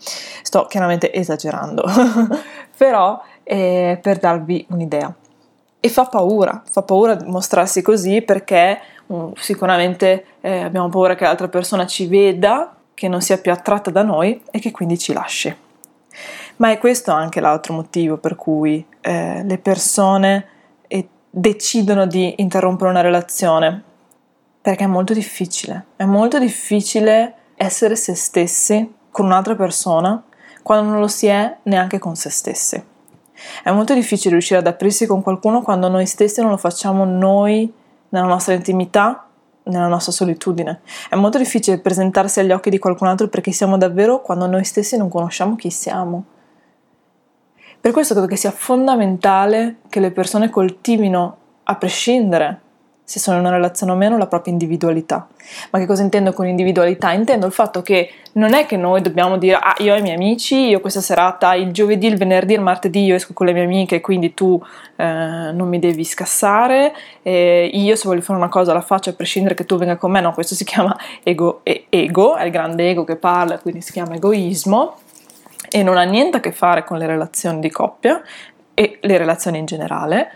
Sto 0.42 0.66
chiaramente 0.66 1.14
esagerando, 1.14 1.84
però 2.76 3.22
è 3.42 3.98
per 4.02 4.18
darvi 4.18 4.66
un'idea. 4.70 5.14
E 5.80 5.90
fa 5.90 6.06
paura, 6.06 6.62
fa 6.70 6.82
paura 6.82 7.18
mostrarsi 7.26 7.82
così 7.82 8.22
perché 8.22 8.80
um, 9.08 9.34
sicuramente 9.36 10.26
eh, 10.42 10.62
abbiamo 10.62 10.90
paura 10.90 11.16
che 11.16 11.26
l'altra 11.26 11.50
persona 11.50 11.86
ci 11.86 12.08
veda 12.08 12.78
che 12.94 13.08
non 13.08 13.22
sia 13.22 13.38
più 13.38 13.52
attratta 13.52 13.90
da 13.90 14.04
noi 14.04 14.42
e 14.52 14.60
che 14.60 14.72
quindi 14.72 14.98
ci 14.98 15.14
lasci. 15.14 15.56
Ma 16.58 16.72
è 16.72 16.78
questo 16.78 17.12
anche 17.12 17.40
l'altro 17.40 17.74
motivo 17.74 18.18
per 18.18 18.36
cui 18.36 18.86
eh, 19.02 19.44
le 19.44 19.58
persone 19.58 20.48
eh, 20.88 21.08
decidono 21.30 22.06
di 22.06 22.36
interrompere 22.38 22.90
una 22.90 23.02
relazione, 23.02 23.84
perché 24.62 24.84
è 24.84 24.88
molto 24.88 25.14
difficile, 25.14 25.88
è 25.96 26.06
molto 26.06 26.40
difficile 26.40 27.36
essere 27.56 27.96
se 27.96 28.16
stessi 28.16 28.94
con 29.10 29.26
un'altra 29.26 29.56
persona 29.56 30.24
quando 30.62 30.90
non 30.90 31.00
lo 31.00 31.08
si 31.08 31.28
è 31.28 31.58
neanche 31.64 32.00
con 32.00 32.16
se 32.16 32.30
stessi. 32.30 32.82
È 33.64 33.72
molto 33.72 33.94
difficile 33.94 34.32
riuscire 34.32 34.60
ad 34.60 34.68
aprirsi 34.68 35.06
con 35.06 35.22
qualcuno 35.22 35.62
quando 35.62 35.90
noi 35.90 36.06
stessi 36.06 36.40
non 36.42 36.52
lo 36.52 36.58
facciamo 36.58 37.04
noi 37.04 37.72
nella 38.10 38.28
nostra 38.28 38.54
intimità 38.54 39.28
nella 39.64 39.88
nostra 39.88 40.12
solitudine. 40.12 40.82
È 41.10 41.16
molto 41.16 41.38
difficile 41.38 41.80
presentarsi 41.80 42.40
agli 42.40 42.52
occhi 42.52 42.70
di 42.70 42.80
qualcun 42.80 43.08
altro 43.08 43.28
perché 43.28 43.52
siamo 43.52 43.78
davvero 43.78 44.22
quando 44.22 44.48
noi 44.48 44.64
stessi 44.64 44.98
non 44.98 45.10
conosciamo 45.10 45.56
chi 45.56 45.70
siamo. 45.70 46.26
Per 47.80 47.92
questo 47.92 48.14
credo 48.14 48.30
che 48.30 48.38
sia 48.38 48.52
fondamentale 48.52 49.78
che 49.90 50.00
le 50.00 50.12
persone 50.12 50.50
coltivino, 50.50 51.38
a 51.64 51.76
prescindere 51.76 52.63
se 53.06 53.20
sono 53.20 53.38
in 53.38 53.44
una 53.44 53.54
relazione 53.54 53.92
o 53.92 53.96
meno, 53.96 54.18
la 54.18 54.28
propria 54.28 54.54
individualità. 54.54 55.28
Ma 55.72 55.80
che 55.80 55.86
cosa 55.86 56.04
intendo 56.04 56.32
con 56.32 56.48
individualità? 56.48 57.12
Intendo 57.12 57.46
il 57.46 57.52
fatto 57.52 57.82
che 57.82 58.10
non 58.34 58.54
è 58.54 58.66
che 58.66 58.78
noi 58.78 59.02
dobbiamo 59.02 59.38
dire, 59.38 59.58
ah, 59.58 59.76
io 59.80 59.94
ho 59.94 59.98
i 59.98 60.02
miei 60.02 60.16
amici, 60.16 60.68
io 60.68 60.80
questa 60.80 61.02
serata, 61.02 61.54
il 61.54 61.72
giovedì, 61.72 62.08
il 62.08 62.18
venerdì, 62.18 62.54
il 62.54 62.62
martedì 62.62 63.04
io 63.04 63.16
esco 63.16 63.34
con 63.34 63.46
le 63.46 63.54
mie 63.54 63.64
amiche, 63.64 64.00
quindi 64.00 64.34
tu 64.34 64.60
eh, 64.96 65.04
non 65.04 65.68
mi 65.68 65.80
devi 65.80 66.06
scassare, 66.06 66.94
e 67.22 67.70
io 67.74 67.96
se 67.96 68.08
voglio 68.08 68.22
fare 68.22 68.40
una 68.40 68.50
cosa 68.50 68.72
la 68.74 68.82
faccio 68.82 69.10
a 69.10 69.14
prescindere 69.14 69.54
che 69.54 69.66
tu 69.66 69.78
venga 69.78 69.98
con 69.98 70.10
me, 70.10 70.22
no, 70.22 70.34
questo 70.34 70.56
si 70.56 70.64
chiama 70.64 70.98
ego, 71.24 71.62
ego, 71.64 72.36
è 72.36 72.46
il 72.46 72.52
grande 72.52 72.90
ego 72.90 73.04
che 73.04 73.18
parla, 73.18 73.60
quindi 73.60 73.82
si 73.82 73.92
chiama 73.92 74.16
egoismo 74.16 74.96
e 75.70 75.84
non 75.84 75.98
ha 75.98 76.04
niente 76.04 76.38
a 76.38 76.40
che 76.40 76.52
fare 76.52 76.84
con 76.84 76.98
le 76.98 77.06
relazioni 77.06 77.60
di 77.60 77.70
coppia 77.70 78.22
e 78.74 78.98
le 79.02 79.18
relazioni 79.18 79.58
in 79.58 79.66
generale, 79.66 80.32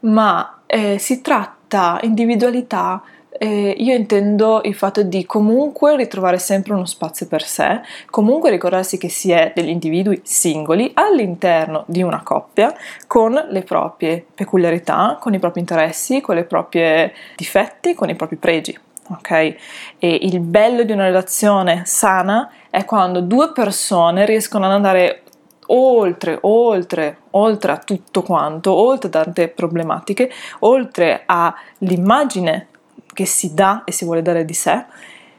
ma 0.00 0.60
eh, 0.66 0.98
si 0.98 1.20
tratta 1.20 1.60
libertà, 1.72 1.98
individualità, 2.02 3.02
eh, 3.30 3.74
io 3.78 3.94
intendo 3.94 4.60
il 4.64 4.74
fatto 4.74 5.02
di 5.02 5.24
comunque 5.24 5.96
ritrovare 5.96 6.38
sempre 6.38 6.74
uno 6.74 6.84
spazio 6.84 7.26
per 7.26 7.42
sé, 7.42 7.80
comunque 8.10 8.50
ricordarsi 8.50 8.98
che 8.98 9.08
si 9.08 9.32
è 9.32 9.52
degli 9.54 9.70
individui 9.70 10.20
singoli 10.22 10.90
all'interno 10.94 11.84
di 11.86 12.02
una 12.02 12.22
coppia 12.22 12.74
con 13.06 13.32
le 13.48 13.62
proprie 13.62 14.24
peculiarità, 14.34 15.16
con 15.18 15.32
i 15.32 15.38
propri 15.38 15.60
interessi, 15.60 16.20
con 16.20 16.36
i 16.36 16.44
propri 16.44 17.10
difetti, 17.36 17.94
con 17.94 18.10
i 18.10 18.14
propri 18.14 18.36
pregi. 18.36 18.78
Ok? 19.08 19.30
E 19.30 19.56
il 19.98 20.38
bello 20.40 20.84
di 20.84 20.92
una 20.92 21.04
relazione 21.04 21.82
sana 21.84 22.50
è 22.70 22.84
quando 22.84 23.20
due 23.20 23.52
persone 23.52 24.24
riescono 24.24 24.66
ad 24.66 24.72
andare 24.72 25.22
oltre, 25.66 26.38
oltre, 26.42 27.18
oltre 27.30 27.72
a 27.72 27.78
tutto 27.78 28.22
quanto, 28.22 28.72
oltre 28.72 29.08
a 29.08 29.22
tante 29.22 29.48
problematiche, 29.48 30.30
oltre 30.60 31.22
all'immagine 31.26 32.68
che 33.12 33.26
si 33.26 33.54
dà 33.54 33.82
e 33.84 33.92
si 33.92 34.04
vuole 34.04 34.22
dare 34.22 34.44
di 34.44 34.54
sé 34.54 34.84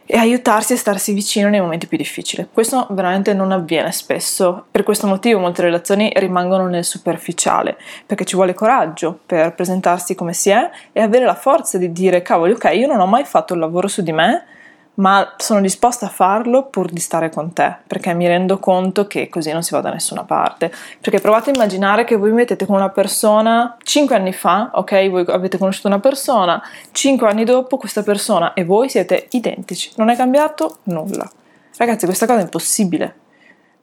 e 0.06 0.18
aiutarsi 0.18 0.74
a 0.74 0.78
starsi 0.78 1.14
vicino 1.14 1.50
nei 1.50 1.62
momenti 1.62 1.88
più 1.88 1.98
difficili. 1.98 2.48
Questo 2.52 2.88
veramente 2.92 3.34
non 3.34 3.52
avviene 3.52 3.92
spesso, 3.92 4.66
per 4.70 4.84
questo 4.84 5.08
motivo 5.08 5.40
molte 5.40 5.62
relazioni 5.62 6.12
rimangono 6.16 6.68
nel 6.68 6.84
superficiale, 6.84 7.78
perché 8.06 8.26
ci 8.26 8.36
vuole 8.36 8.54
coraggio 8.54 9.18
per 9.26 9.54
presentarsi 9.56 10.14
come 10.14 10.34
si 10.34 10.50
è 10.50 10.70
e 10.92 11.02
avere 11.02 11.26
la 11.26 11.36
forza 11.36 11.78
di 11.78 11.92
dire 11.92 12.22
cavoli 12.22 12.52
ok, 12.52 12.72
io 12.74 12.88
non 12.88 13.00
ho 13.00 13.08
mai 13.08 13.24
fatto 13.24 13.54
il 13.54 13.60
lavoro 13.60 13.88
su 13.88 14.02
di 14.02 14.12
me, 14.12 14.46
ma 14.96 15.34
sono 15.38 15.60
disposta 15.62 16.06
a 16.06 16.10
farlo 16.10 16.68
pur 16.68 16.92
di 16.92 17.00
stare 17.00 17.30
con 17.30 17.52
te, 17.54 17.78
perché 17.88 18.14
mi 18.14 18.28
rendo 18.28 18.60
conto 18.60 19.08
che 19.08 19.28
così 19.28 19.52
non 19.52 19.64
si 19.64 19.74
va 19.74 19.82
da 19.82 19.90
nessuna 19.90 20.24
parte. 20.24 20.72
Perché 21.02 21.20
provate 21.20 21.50
a 21.50 21.54
immaginare 21.54 22.04
che 22.04 22.16
voi 22.16 22.32
mettete 22.32 22.66
con 22.66 22.76
una 22.76 22.90
persona 22.90 23.76
5 23.82 24.16
anni 24.16 24.34
fa, 24.34 24.70
ok, 24.74 25.10
voi 25.10 25.26
avete 25.28 25.58
conosciuto 25.58 25.88
una 25.88 26.00
persona, 26.00 26.62
5 26.92 27.28
anni 27.28 27.44
dopo 27.44 27.78
questa 27.78 28.04
persona 28.04 28.54
e 28.54 28.64
voi 28.64 28.90
siete 28.90 29.28
identici, 29.32 29.92
non 29.96 30.10
è 30.10 30.16
cambiato 30.16 30.78
nulla. 30.84 31.30
Ragazzi, 31.78 32.06
questa 32.06 32.28
cosa 32.28 32.40
è 32.40 32.44
impossibile. 32.44 33.16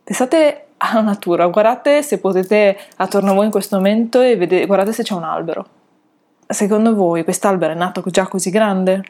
Pensate 0.05 0.67
alla 0.77 1.01
natura, 1.01 1.47
guardate 1.49 2.03
se 2.03 2.19
potete 2.19 2.79
attorno 2.97 3.33
a 3.33 3.35
voi 3.35 3.47
in 3.47 3.51
questo 3.51 3.77
momento 3.77 4.21
e 4.21 4.37
vedete, 4.37 4.67
guardate 4.67 4.93
se 4.93 5.03
c'è 5.03 5.15
un 5.15 5.25
albero. 5.25 5.67
Secondo 6.47 6.95
voi 6.95 7.25
quest'albero 7.25 7.73
è 7.73 7.77
nato 7.77 8.03
già 8.07 8.27
così 8.27 8.51
grande? 8.51 9.05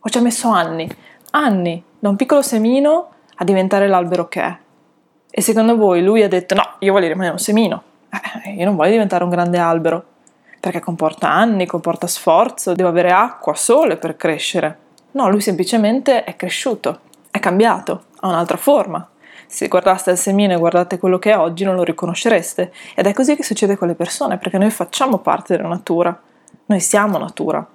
O 0.00 0.08
ci 0.08 0.18
ha 0.18 0.20
messo 0.20 0.48
anni? 0.48 0.88
Anni, 1.30 1.82
da 1.98 2.08
un 2.08 2.16
piccolo 2.16 2.42
semino 2.42 3.08
a 3.36 3.44
diventare 3.44 3.88
l'albero 3.88 4.28
che 4.28 4.42
è. 4.42 4.56
E 5.30 5.40
secondo 5.40 5.76
voi 5.76 6.02
lui 6.02 6.22
ha 6.22 6.28
detto 6.28 6.54
no, 6.54 6.74
io 6.80 6.92
voglio 6.92 7.08
rimanere 7.08 7.32
un 7.32 7.38
semino, 7.38 7.82
eh, 8.44 8.54
io 8.54 8.64
non 8.64 8.76
voglio 8.76 8.92
diventare 8.92 9.24
un 9.24 9.30
grande 9.30 9.58
albero, 9.58 10.04
perché 10.60 10.80
comporta 10.80 11.30
anni, 11.30 11.66
comporta 11.66 12.06
sforzo, 12.06 12.74
devo 12.74 12.88
avere 12.88 13.10
acqua, 13.10 13.54
sole 13.54 13.96
per 13.96 14.16
crescere. 14.16 14.78
No, 15.12 15.28
lui 15.28 15.40
semplicemente 15.40 16.24
è 16.24 16.36
cresciuto, 16.36 17.00
è 17.30 17.38
cambiato, 17.38 18.04
ha 18.20 18.28
un'altra 18.28 18.56
forma. 18.56 19.08
Se 19.46 19.68
guardaste 19.68 20.10
il 20.10 20.18
semino 20.18 20.52
e 20.52 20.58
guardate 20.58 20.98
quello 20.98 21.18
che 21.18 21.30
è 21.30 21.38
oggi 21.38 21.64
non 21.64 21.74
lo 21.74 21.82
riconoscereste. 21.82 22.72
Ed 22.94 23.06
è 23.06 23.14
così 23.14 23.34
che 23.36 23.42
succede 23.42 23.76
con 23.76 23.88
le 23.88 23.94
persone, 23.94 24.36
perché 24.36 24.58
noi 24.58 24.70
facciamo 24.70 25.18
parte 25.18 25.56
della 25.56 25.68
natura, 25.68 26.20
noi 26.66 26.80
siamo 26.80 27.16
natura 27.16 27.66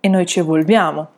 e 0.00 0.08
noi 0.08 0.26
ci 0.26 0.40
evolviamo. 0.40 1.08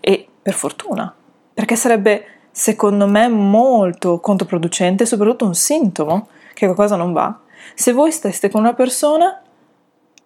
E 0.00 0.29
per 0.42 0.54
fortuna, 0.54 1.12
perché 1.52 1.76
sarebbe 1.76 2.24
secondo 2.50 3.06
me 3.06 3.28
molto 3.28 4.20
controproducente, 4.20 5.06
soprattutto 5.06 5.44
un 5.44 5.54
sintomo 5.54 6.28
che 6.54 6.66
qualcosa 6.66 6.96
non 6.96 7.12
va, 7.12 7.38
se 7.74 7.92
voi 7.92 8.10
steste 8.12 8.50
con 8.50 8.60
una 8.60 8.74
persona 8.74 9.42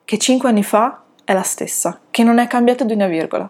che 0.05 0.19
cinque 0.19 0.49
anni 0.49 0.63
fa 0.63 1.03
è 1.25 1.33
la 1.33 1.43
stessa, 1.43 2.01
che 2.11 2.23
non 2.23 2.39
è 2.39 2.47
cambiata 2.47 2.85
di 2.85 2.93
una 2.93 3.07
virgola, 3.07 3.49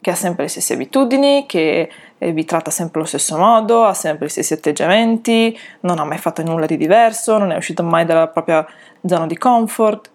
che 0.00 0.10
ha 0.10 0.14
sempre 0.14 0.44
le 0.44 0.48
stesse 0.48 0.74
abitudini, 0.74 1.44
che 1.46 1.90
eh, 2.16 2.32
vi 2.32 2.44
tratta 2.44 2.70
sempre 2.70 3.00
allo 3.00 3.08
stesso 3.08 3.36
modo, 3.36 3.84
ha 3.84 3.94
sempre 3.94 4.26
gli 4.26 4.30
stessi 4.30 4.52
atteggiamenti, 4.52 5.58
non 5.80 5.98
ha 5.98 6.04
mai 6.04 6.18
fatto 6.18 6.42
nulla 6.42 6.66
di 6.66 6.76
diverso, 6.76 7.36
non 7.38 7.50
è 7.50 7.56
uscito 7.56 7.82
mai 7.82 8.04
dalla 8.04 8.28
propria 8.28 8.66
zona 9.04 9.26
di 9.26 9.36
comfort. 9.36 10.10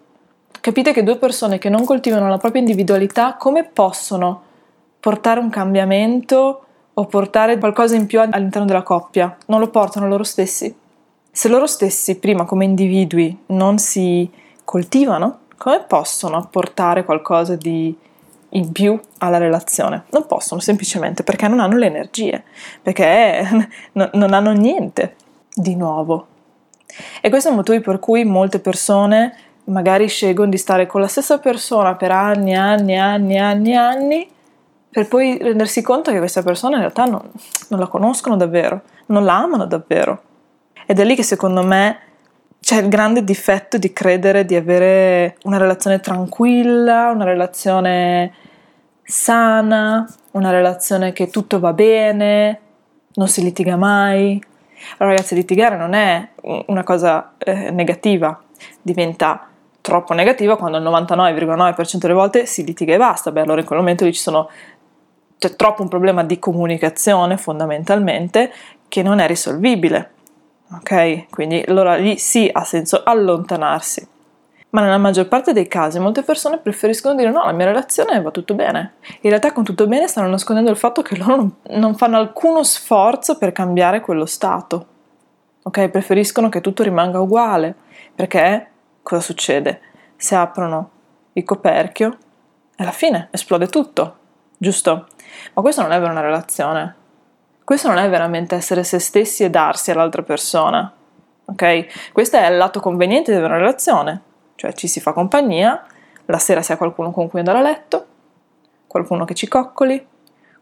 Capite 0.60 0.92
che 0.92 1.02
due 1.02 1.16
persone 1.16 1.58
che 1.58 1.68
non 1.68 1.84
coltivano 1.84 2.28
la 2.28 2.38
propria 2.38 2.62
individualità 2.62 3.34
come 3.34 3.64
possono 3.64 4.42
portare 5.04 5.38
un 5.38 5.50
cambiamento 5.50 6.64
o 6.94 7.04
portare 7.04 7.58
qualcosa 7.58 7.94
in 7.94 8.06
più 8.06 8.20
all'interno 8.20 8.66
della 8.66 8.82
coppia, 8.82 9.36
non 9.48 9.60
lo 9.60 9.68
portano 9.68 10.08
loro 10.08 10.24
stessi. 10.24 10.74
Se 11.30 11.48
loro 11.48 11.66
stessi 11.66 12.18
prima 12.18 12.46
come 12.46 12.64
individui 12.64 13.44
non 13.48 13.76
si 13.76 14.30
coltivano, 14.64 15.40
come 15.58 15.84
possono 15.86 16.38
apportare 16.38 17.04
qualcosa 17.04 17.54
di 17.54 17.94
in 18.48 18.72
più 18.72 18.98
alla 19.18 19.36
relazione? 19.36 20.04
Non 20.08 20.24
possono 20.26 20.62
semplicemente 20.62 21.22
perché 21.22 21.48
non 21.48 21.60
hanno 21.60 21.76
le 21.76 21.86
energie, 21.86 22.42
perché 22.80 23.46
non 23.92 24.32
hanno 24.32 24.52
niente 24.52 25.16
di 25.52 25.76
nuovo. 25.76 26.28
E 27.20 27.28
questo 27.28 27.48
è 27.48 27.50
il 27.50 27.58
motivo 27.58 27.78
per 27.82 27.98
cui 27.98 28.24
molte 28.24 28.58
persone 28.58 29.36
magari 29.64 30.08
scelgono 30.08 30.48
di 30.48 30.56
stare 30.56 30.86
con 30.86 31.02
la 31.02 31.08
stessa 31.08 31.38
persona 31.40 31.94
per 31.94 32.10
anni, 32.10 32.54
anni, 32.54 32.96
anni, 32.96 33.38
anni, 33.38 33.76
anni 33.76 34.32
per 34.94 35.08
poi 35.08 35.38
rendersi 35.38 35.82
conto 35.82 36.12
che 36.12 36.18
questa 36.18 36.44
persona 36.44 36.74
in 36.74 36.82
realtà 36.82 37.04
non, 37.04 37.20
non 37.66 37.80
la 37.80 37.88
conoscono 37.88 38.36
davvero, 38.36 38.82
non 39.06 39.24
la 39.24 39.38
amano 39.38 39.66
davvero. 39.66 40.22
Ed 40.86 41.00
è 41.00 41.04
lì 41.04 41.16
che 41.16 41.24
secondo 41.24 41.64
me 41.64 41.98
c'è 42.60 42.80
il 42.80 42.88
grande 42.88 43.24
difetto 43.24 43.76
di 43.76 43.92
credere 43.92 44.44
di 44.44 44.54
avere 44.54 45.36
una 45.42 45.56
relazione 45.56 45.98
tranquilla, 45.98 47.10
una 47.12 47.24
relazione 47.24 48.34
sana, 49.02 50.08
una 50.30 50.50
relazione 50.52 51.12
che 51.12 51.28
tutto 51.28 51.58
va 51.58 51.72
bene, 51.72 52.60
non 53.14 53.26
si 53.26 53.42
litiga 53.42 53.74
mai. 53.74 54.40
Allora 54.98 55.16
ragazzi, 55.16 55.34
litigare 55.34 55.76
non 55.76 55.94
è 55.94 56.28
una 56.66 56.84
cosa 56.84 57.32
eh, 57.38 57.72
negativa, 57.72 58.40
diventa 58.80 59.48
troppo 59.84 60.14
negativa 60.14 60.56
quando 60.56 60.78
il 60.78 60.84
99,9% 60.84 61.96
delle 61.98 62.14
volte 62.14 62.46
si 62.46 62.64
litiga 62.64 62.94
e 62.94 62.96
basta. 62.96 63.30
Beh, 63.32 63.42
allora 63.42 63.60
in 63.60 63.66
quel 63.66 63.80
momento 63.80 64.06
lì 64.06 64.14
ci 64.14 64.20
sono 64.20 64.48
c'è 65.38 65.56
troppo 65.56 65.82
un 65.82 65.88
problema 65.88 66.24
di 66.24 66.38
comunicazione 66.38 67.36
fondamentalmente 67.36 68.52
che 68.88 69.02
non 69.02 69.18
è 69.18 69.26
risolvibile. 69.26 70.12
Ok? 70.72 71.28
Quindi 71.30 71.62
allora 71.66 71.96
lì 71.96 72.16
sì 72.18 72.48
ha 72.52 72.64
senso 72.64 73.02
allontanarsi. 73.04 74.08
Ma 74.70 74.80
nella 74.80 74.98
maggior 74.98 75.28
parte 75.28 75.52
dei 75.52 75.68
casi 75.68 76.00
molte 76.00 76.22
persone 76.22 76.58
preferiscono 76.58 77.14
dire 77.14 77.30
no, 77.30 77.44
la 77.44 77.52
mia 77.52 77.66
relazione 77.66 78.20
va 78.20 78.30
tutto 78.32 78.54
bene. 78.54 78.94
In 79.20 79.30
realtà 79.30 79.52
con 79.52 79.62
tutto 79.62 79.86
bene 79.86 80.08
stanno 80.08 80.28
nascondendo 80.28 80.70
il 80.70 80.76
fatto 80.76 81.00
che 81.02 81.16
loro 81.16 81.58
non 81.70 81.94
fanno 81.94 82.16
alcuno 82.16 82.64
sforzo 82.64 83.38
per 83.38 83.52
cambiare 83.52 84.00
quello 84.00 84.26
stato. 84.26 84.86
Ok? 85.62 85.88
Preferiscono 85.90 86.48
che 86.48 86.60
tutto 86.60 86.82
rimanga 86.82 87.20
uguale. 87.20 87.74
Perché 88.14 88.68
cosa 89.02 89.20
succede? 89.20 89.80
Se 90.16 90.34
aprono 90.34 90.90
il 91.34 91.44
coperchio, 91.44 92.16
alla 92.76 92.90
fine 92.90 93.28
esplode 93.30 93.68
tutto, 93.68 94.16
giusto? 94.64 95.06
Ma 95.52 95.62
questo 95.62 95.82
non 95.82 95.92
è 95.92 96.00
vera 96.00 96.10
una 96.10 96.20
relazione. 96.20 96.94
Questo 97.62 97.88
non 97.88 97.98
è 97.98 98.08
veramente 98.08 98.56
essere 98.56 98.82
se 98.82 98.98
stessi 98.98 99.44
e 99.44 99.50
darsi 99.50 99.90
all'altra 99.90 100.22
persona. 100.22 100.92
Ok? 101.44 102.12
Questo 102.12 102.36
è 102.36 102.50
il 102.50 102.56
lato 102.56 102.80
conveniente 102.80 103.30
di 103.32 103.38
una 103.38 103.56
relazione. 103.56 104.20
Cioè 104.56 104.72
ci 104.72 104.88
si 104.88 105.00
fa 105.00 105.12
compagnia, 105.12 105.84
la 106.26 106.38
sera 106.38 106.62
si 106.62 106.72
ha 106.72 106.76
qualcuno 106.76 107.10
con 107.10 107.28
cui 107.28 107.38
andare 107.40 107.58
a 107.58 107.62
letto, 107.62 108.06
qualcuno 108.86 109.24
che 109.24 109.34
ci 109.34 109.46
coccoli, 109.46 110.04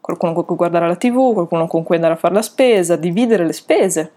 qualcuno 0.00 0.32
con 0.32 0.44
cui 0.44 0.56
guardare 0.56 0.88
la 0.88 0.97
tv, 0.97 1.32
qualcuno 1.32 1.66
con 1.66 1.82
cui 1.82 1.94
andare 1.94 2.14
a 2.14 2.16
fare 2.16 2.35
la 2.35 2.42
spesa, 2.42 2.97
dividere 2.97 3.47
le 3.47 3.52
spese. 3.52 4.12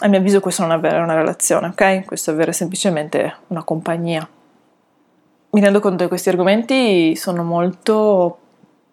A 0.00 0.08
mio 0.08 0.18
avviso 0.18 0.40
questo 0.40 0.62
non 0.62 0.72
è 0.72 0.74
avere 0.74 1.00
una 1.00 1.14
relazione, 1.14 1.68
ok? 1.68 2.04
Questo 2.04 2.30
è 2.30 2.34
avere 2.34 2.52
semplicemente 2.52 3.36
una 3.48 3.64
compagnia. 3.64 4.26
Mi 5.50 5.60
rendo 5.60 5.80
conto 5.80 6.04
che 6.04 6.08
questi 6.08 6.28
argomenti 6.28 7.16
sono 7.16 7.42
molto 7.42 8.38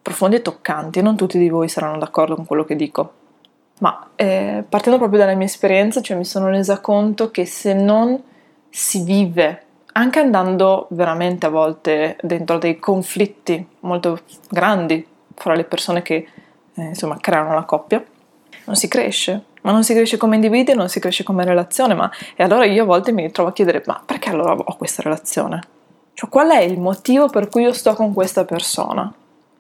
profondi 0.06 0.36
e 0.36 0.44
toccanti, 0.44 1.02
non 1.02 1.16
tutti 1.16 1.40
di 1.40 1.50
voi 1.50 1.68
saranno 1.68 1.98
d'accordo 1.98 2.36
con 2.36 2.46
quello 2.46 2.64
che 2.64 2.76
dico, 2.76 3.14
ma 3.80 4.12
eh, 4.16 4.64
partendo 4.70 5.00
proprio 5.00 5.18
dalla 5.18 5.34
mia 5.34 5.48
esperienza, 5.48 6.00
cioè 6.00 6.16
mi 6.16 6.26
sono 6.26 6.48
resa 6.50 6.80
conto 6.80 7.32
che 7.32 7.48
se 7.48 7.74
non 7.74 8.22
si 8.70 9.02
vive, 9.02 9.64
anche 9.94 10.20
andando 10.20 10.86
veramente 10.92 11.48
a 11.48 11.50
volte 11.50 12.18
dentro 12.22 12.60
dei 12.60 12.78
conflitti 12.78 13.68
molto 13.80 14.20
grandi 14.48 15.04
fra 15.34 15.56
le 15.56 15.64
persone 15.64 16.04
che 16.04 16.28
eh, 16.76 16.84
insomma 16.84 17.18
creano 17.20 17.56
la 17.56 17.64
coppia, 17.64 18.06
non 18.66 18.76
si 18.76 18.88
cresce, 18.88 19.44
ma 19.64 19.72
non 19.72 19.84
si 19.84 19.96
cresce 19.96 20.18
come 20.18 20.36
individuo, 20.36 20.76
non 20.76 20.88
si 20.88 21.00
cresce 21.00 21.24
come 21.24 21.44
relazione, 21.46 21.96
ma 21.96 22.12
e 22.36 22.44
allora 22.44 22.66
io 22.66 22.84
a 22.84 22.86
volte 22.86 23.12
mi 23.12 23.32
trovo 23.32 23.50
a 23.50 23.54
chiedere, 23.54 23.82
ma 23.88 24.00
perché 24.06 24.30
allora 24.30 24.54
ho 24.54 24.78
questa 24.78 25.02
relazione? 25.02 25.62
Cioè 26.14 26.30
qual 26.30 26.52
è 26.52 26.62
il 26.62 26.80
motivo 26.80 27.28
per 27.28 27.50
cui 27.50 27.64
io 27.64 27.74
sto 27.74 27.96
con 27.96 28.14
questa 28.14 28.46
persona? 28.46 29.12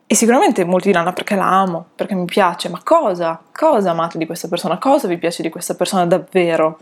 E 0.08 0.14
sicuramente 0.14 0.64
molti 0.66 0.90
diranno 0.90 1.14
perché 1.14 1.36
la 1.36 1.48
amo, 1.62 1.88
perché 1.96 2.14
mi 2.14 2.26
piace, 2.26 2.70
ma 2.70 2.80
cosa? 2.84 3.42
Cosa 3.52 3.90
amate 3.90 4.20
di 4.20 4.28
questa 4.28 4.48
persona? 4.48 4.78
Cosa 4.78 5.08
vi 5.08 5.18
piace 5.18 5.42
di 5.42 5.50
questa 5.50 5.74
persona 5.74 6.06
davvero? 6.06 6.80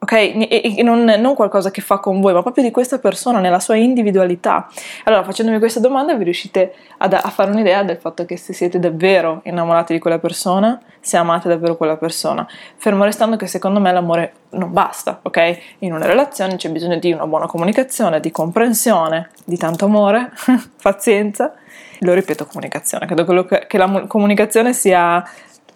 Ok? 0.00 0.12
E, 0.12 0.74
e 0.78 0.82
non, 0.82 1.04
non, 1.04 1.34
qualcosa 1.34 1.70
che 1.70 1.80
fa 1.80 1.98
con 1.98 2.20
voi, 2.20 2.32
ma 2.32 2.42
proprio 2.42 2.62
di 2.62 2.70
questa 2.70 2.98
persona 2.98 3.40
nella 3.40 3.58
sua 3.58 3.76
individualità. 3.76 4.68
Allora, 5.04 5.24
facendomi 5.24 5.58
questa 5.58 5.80
domanda, 5.80 6.14
vi 6.14 6.24
riuscite 6.24 6.74
ad, 6.98 7.12
a 7.12 7.30
fare 7.30 7.50
un'idea 7.50 7.82
del 7.82 7.96
fatto 7.96 8.24
che 8.24 8.36
se 8.36 8.52
siete 8.52 8.78
davvero 8.78 9.40
innamorati 9.44 9.92
di 9.92 9.98
quella 9.98 10.18
persona, 10.18 10.80
se 11.00 11.16
amate 11.16 11.48
davvero 11.48 11.76
quella 11.76 11.96
persona. 11.96 12.46
Fermo 12.76 13.04
restando 13.04 13.36
che 13.36 13.46
secondo 13.48 13.80
me 13.80 13.92
l'amore 13.92 14.32
non 14.50 14.72
basta, 14.72 15.18
ok? 15.22 15.58
In 15.80 15.92
una 15.92 16.06
relazione 16.06 16.56
c'è 16.56 16.70
bisogno 16.70 16.98
di 16.98 17.12
una 17.12 17.26
buona 17.26 17.46
comunicazione, 17.46 18.20
di 18.20 18.30
comprensione, 18.30 19.30
di 19.44 19.56
tanto 19.56 19.86
amore, 19.86 20.30
pazienza 20.80 21.54
lo 22.00 22.14
ripeto, 22.14 22.46
comunicazione. 22.46 23.06
Credo 23.06 23.44
che, 23.44 23.66
che 23.66 23.78
la 23.78 24.04
comunicazione 24.06 24.72
sia 24.72 25.24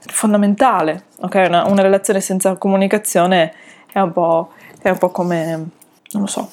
fondamentale. 0.06 1.04
Okay? 1.20 1.46
Una, 1.46 1.66
una, 1.66 1.82
relazione 1.82 2.20
senza 2.20 2.56
comunicazione 2.56 3.52
è 3.92 4.00
un, 4.00 4.12
è 4.80 4.90
un 4.90 4.98
po' 4.98 5.10
come. 5.10 5.68
non 6.12 6.22
lo 6.22 6.26
so. 6.26 6.48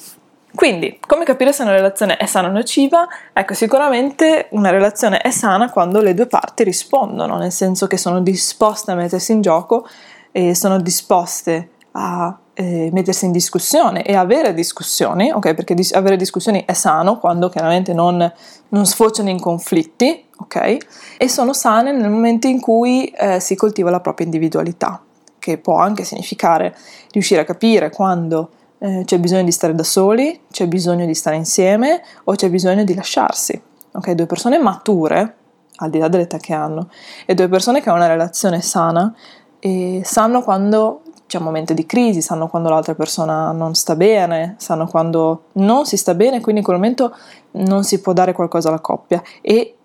Quindi, 0.52 0.98
come 1.06 1.24
capire 1.24 1.52
se 1.52 1.62
una 1.62 1.72
relazione 1.72 2.16
è 2.16 2.26
sana 2.26 2.48
o 2.48 2.50
nociva? 2.50 3.06
Ecco, 3.32 3.54
sicuramente 3.54 4.48
una 4.50 4.70
relazione 4.70 5.18
è 5.18 5.30
sana 5.30 5.70
quando 5.70 6.00
le 6.00 6.12
due 6.12 6.26
parti 6.26 6.64
rispondono, 6.64 7.38
nel 7.38 7.52
senso 7.52 7.86
che 7.86 7.96
sono 7.96 8.20
disposte 8.20 8.90
a 8.90 8.94
mettersi 8.96 9.32
in 9.32 9.42
gioco 9.42 9.86
e 10.32 10.54
sono 10.54 10.80
disposte 10.80 11.70
a 11.92 12.36
eh, 12.54 12.90
mettersi 12.92 13.24
in 13.24 13.32
discussione 13.32 14.02
e 14.02 14.14
avere 14.14 14.52
discussioni, 14.52 15.30
ok? 15.30 15.54
Perché 15.54 15.74
dis- 15.74 15.92
avere 15.92 16.16
discussioni 16.16 16.64
è 16.66 16.72
sano 16.72 17.18
quando 17.18 17.48
chiaramente 17.48 17.92
non, 17.94 18.32
non 18.68 18.86
sfociano 18.86 19.30
in 19.30 19.40
conflitti, 19.40 20.26
ok? 20.36 20.76
E 21.16 21.28
sono 21.28 21.52
sane 21.52 21.92
nel 21.92 22.10
momento 22.10 22.48
in 22.48 22.60
cui 22.60 23.06
eh, 23.06 23.40
si 23.40 23.54
coltiva 23.54 23.90
la 23.90 24.00
propria 24.00 24.26
individualità, 24.26 25.00
che 25.40 25.58
può 25.58 25.78
anche 25.78 26.04
significare 26.04 26.76
riuscire 27.10 27.40
a 27.40 27.44
capire 27.44 27.90
quando 27.90 28.50
eh, 28.78 29.02
c'è 29.04 29.18
bisogno 29.18 29.42
di 29.42 29.50
stare 29.50 29.74
da 29.74 29.82
soli, 29.82 30.42
c'è 30.50 30.68
bisogno 30.68 31.04
di 31.04 31.14
stare 31.14 31.34
insieme 31.34 32.02
o 32.24 32.34
c'è 32.34 32.48
bisogno 32.48 32.84
di 32.84 32.94
lasciarsi. 32.94 33.60
Ok, 33.92 34.12
due 34.12 34.26
persone 34.26 34.58
mature, 34.58 35.34
al 35.76 35.90
di 35.90 35.98
là 35.98 36.06
dell'età 36.06 36.38
che 36.38 36.52
hanno, 36.52 36.88
e 37.26 37.34
due 37.34 37.48
persone 37.48 37.80
che 37.80 37.88
hanno 37.88 37.98
una 37.98 38.06
relazione 38.06 38.60
sana 38.60 39.12
e 39.58 40.02
sanno 40.04 40.42
quando 40.42 41.02
c'è 41.26 41.38
un 41.38 41.44
momento 41.44 41.74
di 41.74 41.86
crisi, 41.86 42.22
sanno 42.22 42.48
quando 42.48 42.68
l'altra 42.70 42.94
persona 42.94 43.52
non 43.52 43.74
sta 43.74 43.94
bene, 43.94 44.54
sanno 44.58 44.86
quando 44.86 45.44
non 45.54 45.86
si 45.86 45.96
sta 45.96 46.14
bene, 46.14 46.40
quindi 46.40 46.60
in 46.60 46.66
quel 46.66 46.76
momento 46.76 47.14
non 47.52 47.84
si 47.84 48.00
può 48.00 48.12
dare 48.12 48.32
qualcosa 48.32 48.68
alla 48.68 48.80
coppia 48.80 49.22
e 49.40 49.76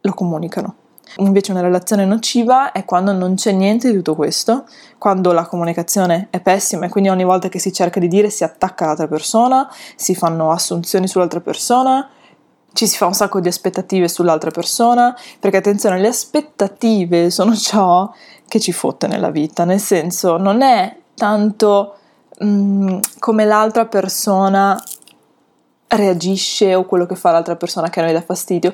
lo 0.00 0.12
comunicano. 0.12 0.74
Invece 1.18 1.52
una 1.52 1.60
relazione 1.60 2.04
nociva 2.04 2.72
è 2.72 2.84
quando 2.84 3.12
non 3.12 3.34
c'è 3.34 3.52
niente 3.52 3.90
di 3.90 3.96
tutto 3.96 4.14
questo, 4.14 4.64
quando 4.98 5.32
la 5.32 5.46
comunicazione 5.46 6.28
è 6.30 6.40
pessima 6.40 6.86
e 6.86 6.88
quindi 6.88 7.08
ogni 7.08 7.24
volta 7.24 7.48
che 7.48 7.58
si 7.58 7.72
cerca 7.72 8.00
di 8.00 8.08
dire 8.08 8.30
si 8.30 8.44
attacca 8.44 8.86
l'altra 8.86 9.06
persona, 9.06 9.70
si 9.94 10.14
fanno 10.14 10.50
assunzioni 10.50 11.06
sull'altra 11.06 11.40
persona, 11.40 12.08
ci 12.72 12.88
si 12.88 12.96
fa 12.96 13.06
un 13.06 13.14
sacco 13.14 13.40
di 13.40 13.48
aspettative 13.48 14.08
sull'altra 14.08 14.50
persona, 14.50 15.16
perché 15.38 15.58
attenzione, 15.58 16.00
le 16.00 16.08
aspettative 16.08 17.30
sono 17.30 17.54
ciò 17.56 18.12
che 18.48 18.60
ci 18.60 18.72
fotte 18.72 19.06
nella 19.06 19.30
vita, 19.30 19.64
nel 19.64 19.80
senso 19.80 20.36
non 20.36 20.60
è 20.60 20.96
tanto 21.14 21.96
mh, 22.38 22.46
mm, 22.46 22.98
come 23.20 23.44
l'altra 23.44 23.86
persona 23.86 24.80
reagisce 25.88 26.74
o 26.74 26.84
quello 26.84 27.06
che 27.06 27.14
fa 27.14 27.30
l'altra 27.30 27.56
persona 27.56 27.88
che 27.88 28.00
a 28.00 28.02
noi 28.04 28.12
dà 28.12 28.20
fastidio, 28.20 28.72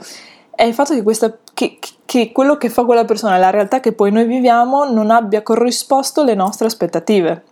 è 0.60 0.64
il 0.64 0.74
fatto 0.74 0.92
che, 0.92 1.02
questa, 1.02 1.38
che, 1.54 1.78
che 2.04 2.32
quello 2.32 2.58
che 2.58 2.68
fa 2.68 2.84
quella 2.84 3.06
persona, 3.06 3.38
la 3.38 3.48
realtà 3.48 3.80
che 3.80 3.92
poi 3.92 4.12
noi 4.12 4.26
viviamo, 4.26 4.84
non 4.84 5.10
abbia 5.10 5.42
corrisposto 5.42 6.20
alle 6.20 6.34
nostre 6.34 6.66
aspettative. 6.66 7.44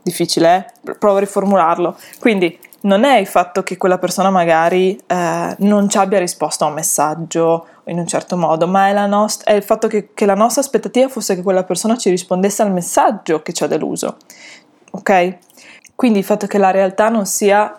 Difficile, 0.00 0.72
eh? 0.84 0.94
Provo 0.94 1.16
a 1.16 1.20
riformularlo. 1.20 1.96
Quindi 2.20 2.56
non 2.82 3.02
è 3.02 3.18
il 3.18 3.26
fatto 3.26 3.64
che 3.64 3.76
quella 3.76 3.98
persona 3.98 4.30
magari 4.30 4.96
eh, 5.08 5.56
non 5.58 5.88
ci 5.88 5.98
abbia 5.98 6.20
risposto 6.20 6.62
a 6.62 6.68
un 6.68 6.74
messaggio 6.74 7.66
in 7.86 7.98
un 7.98 8.06
certo 8.06 8.36
modo, 8.36 8.68
ma 8.68 8.86
è, 8.86 9.06
nost- 9.08 9.42
è 9.42 9.54
il 9.54 9.64
fatto 9.64 9.88
che, 9.88 10.10
che, 10.14 10.24
la 10.24 10.34
nostra 10.36 10.62
aspettativa 10.62 11.08
fosse 11.08 11.34
che 11.34 11.42
quella 11.42 11.64
persona 11.64 11.96
ci 11.96 12.10
rispondesse 12.10 12.62
al 12.62 12.70
messaggio 12.70 13.42
che 13.42 13.52
ci 13.52 13.64
ha 13.64 13.66
deluso. 13.66 14.18
Ok? 14.92 15.38
Quindi 15.96 16.20
il 16.20 16.24
fatto 16.24 16.46
che 16.46 16.58
la 16.58 16.70
realtà 16.70 17.08
non 17.08 17.26
sia, 17.26 17.76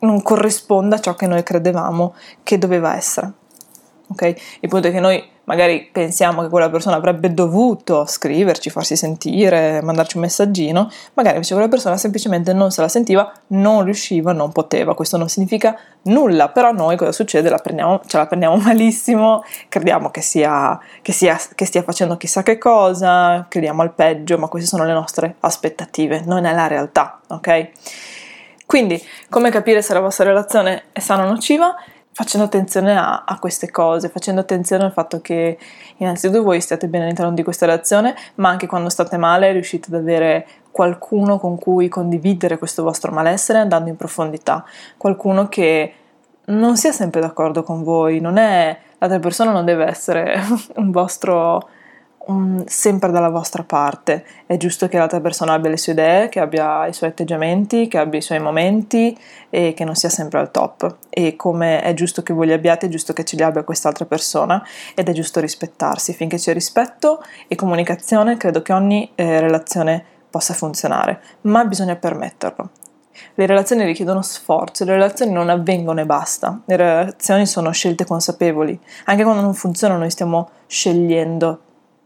non 0.00 0.20
corrisponda 0.20 0.96
a 0.96 1.00
ciò 1.00 1.14
che 1.14 1.26
noi 1.26 1.42
credevamo 1.42 2.14
che 2.42 2.58
doveva 2.58 2.94
essere. 2.94 3.32
Ok? 4.08 4.34
Il 4.60 4.68
punto 4.68 4.88
è 4.88 4.90
che 4.90 5.00
noi 5.00 5.32
magari 5.44 5.88
pensiamo 5.90 6.42
che 6.42 6.48
quella 6.48 6.70
persona 6.70 6.96
avrebbe 6.96 7.32
dovuto 7.32 8.06
scriverci, 8.06 8.70
farsi 8.70 8.96
sentire, 8.96 9.80
mandarci 9.82 10.16
un 10.16 10.22
messaggino, 10.22 10.90
magari 11.14 11.36
invece 11.36 11.54
quella 11.54 11.68
persona 11.68 11.96
semplicemente 11.96 12.52
non 12.52 12.70
se 12.70 12.80
la 12.80 12.88
sentiva, 12.88 13.30
non 13.48 13.84
riusciva, 13.84 14.32
non 14.32 14.52
poteva. 14.52 14.94
Questo 14.94 15.16
non 15.16 15.28
significa 15.28 15.78
nulla, 16.02 16.48
però 16.48 16.72
noi 16.72 16.96
cosa 16.96 17.12
succede? 17.12 17.48
La 17.48 17.58
prendiamo, 17.58 18.00
ce 18.06 18.16
la 18.16 18.26
prendiamo 18.26 18.56
malissimo, 18.62 19.42
crediamo 19.68 20.10
che, 20.10 20.20
sia, 20.20 20.78
che, 21.02 21.12
sia, 21.12 21.38
che 21.54 21.64
stia 21.64 21.82
facendo 21.82 22.16
chissà 22.16 22.42
che 22.42 22.58
cosa, 22.58 23.46
crediamo 23.48 23.82
al 23.82 23.92
peggio, 23.92 24.38
ma 24.38 24.48
queste 24.48 24.68
sono 24.68 24.84
le 24.84 24.92
nostre 24.92 25.36
aspettative, 25.40 26.22
non 26.26 26.44
è 26.44 26.54
la 26.54 26.66
realtà, 26.66 27.20
ok? 27.28 27.70
Quindi, 28.66 29.02
come 29.28 29.50
capire 29.50 29.82
se 29.82 29.92
la 29.92 30.00
vostra 30.00 30.24
relazione 30.24 30.84
è 30.92 31.00
sana 31.00 31.24
o 31.24 31.28
nociva? 31.28 31.74
Facendo 32.14 32.46
attenzione 32.46 32.96
a, 32.96 33.24
a, 33.24 33.38
queste 33.40 33.70
cose, 33.70 34.08
facendo 34.08 34.40
attenzione 34.40 34.84
al 34.84 34.92
fatto 34.92 35.20
che 35.20 35.58
innanzitutto 35.96 36.44
voi 36.44 36.60
stiate 36.60 36.86
bene 36.86 37.04
all'interno 37.04 37.32
di 37.32 37.42
questa 37.42 37.66
relazione, 37.66 38.14
ma 38.36 38.48
anche 38.48 38.68
quando 38.68 38.88
state 38.88 39.16
male 39.16 39.50
riuscite 39.50 39.88
ad 39.88 40.00
avere 40.00 40.46
qualcuno 40.70 41.38
con 41.38 41.58
cui 41.58 41.88
condividere 41.88 42.56
questo 42.56 42.84
vostro 42.84 43.10
malessere 43.10 43.58
andando 43.58 43.90
in 43.90 43.96
profondità, 43.96 44.64
qualcuno 44.96 45.48
che 45.48 45.92
non 46.46 46.76
sia 46.76 46.92
sempre 46.92 47.20
d'accordo 47.20 47.64
con 47.64 47.82
voi, 47.82 48.20
non 48.20 48.36
è 48.36 48.78
l'altra 48.98 49.18
persona 49.18 49.50
non 49.50 49.64
deve 49.64 49.84
essere 49.84 50.40
un 50.76 50.90
vostro 50.92 51.68
um, 52.26 52.64
sempre 52.66 53.10
dalla 53.10 53.28
vostra 53.28 53.62
parte. 53.62 54.24
È 54.46 54.56
giusto 54.56 54.88
che 54.88 54.98
l'altra 54.98 55.20
persona 55.20 55.52
abbia 55.52 55.70
le 55.70 55.76
sue 55.76 55.92
idee, 55.92 56.28
che 56.28 56.40
abbia 56.40 56.86
i 56.86 56.92
suoi 56.92 57.10
atteggiamenti, 57.10 57.88
che 57.88 57.98
abbia 57.98 58.18
i 58.18 58.22
suoi 58.22 58.40
momenti 58.40 59.16
e 59.50 59.74
che 59.74 59.84
non 59.84 59.94
sia 59.94 60.08
sempre 60.08 60.38
al 60.40 60.50
top. 60.50 60.96
E 61.10 61.36
come 61.36 61.82
è 61.82 61.94
giusto 61.94 62.22
che 62.22 62.32
voi 62.32 62.46
li 62.46 62.52
abbiate, 62.52 62.86
è 62.86 62.88
giusto 62.88 63.12
che 63.12 63.24
ce 63.24 63.36
li 63.36 63.42
abbia 63.42 63.64
quest'altra 63.64 64.04
persona 64.04 64.64
ed 64.94 65.08
è 65.08 65.12
giusto 65.12 65.40
rispettarsi. 65.40 66.12
Finché 66.12 66.36
c'è 66.36 66.52
rispetto 66.52 67.22
e 67.48 67.54
comunicazione, 67.54 68.36
credo 68.36 68.62
che 68.62 68.72
ogni 68.72 69.10
eh, 69.14 69.40
relazione 69.40 70.04
possa 70.30 70.54
funzionare, 70.54 71.20
ma 71.42 71.64
bisogna 71.64 71.96
permetterlo. 71.96 72.70
Le 73.34 73.46
relazioni 73.46 73.84
richiedono 73.84 74.22
sforzo, 74.22 74.84
le 74.84 74.92
relazioni 74.92 75.30
non 75.30 75.48
avvengono 75.48 76.00
e 76.00 76.04
basta, 76.06 76.60
le 76.64 76.76
relazioni 76.76 77.46
sono 77.46 77.70
scelte 77.70 78.04
consapevoli. 78.04 78.78
Anche 79.04 79.22
quando 79.22 79.40
non 79.40 79.54
funzionano 79.54 80.00
noi 80.00 80.10
stiamo 80.10 80.48
scegliendo 80.66 81.60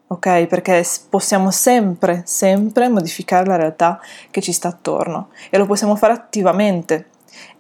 ok? 0.09 0.47
Perché 0.47 0.85
possiamo 1.09 1.51
sempre, 1.51 2.23
sempre 2.25 2.89
modificare 2.89 3.47
la 3.47 3.57
realtà 3.57 4.01
che 4.31 4.41
ci 4.41 4.53
sta 4.53 4.69
attorno 4.69 5.29
e 5.51 5.59
lo 5.59 5.67
possiamo 5.67 5.97
fare 5.97 6.13
attivamente 6.13 7.07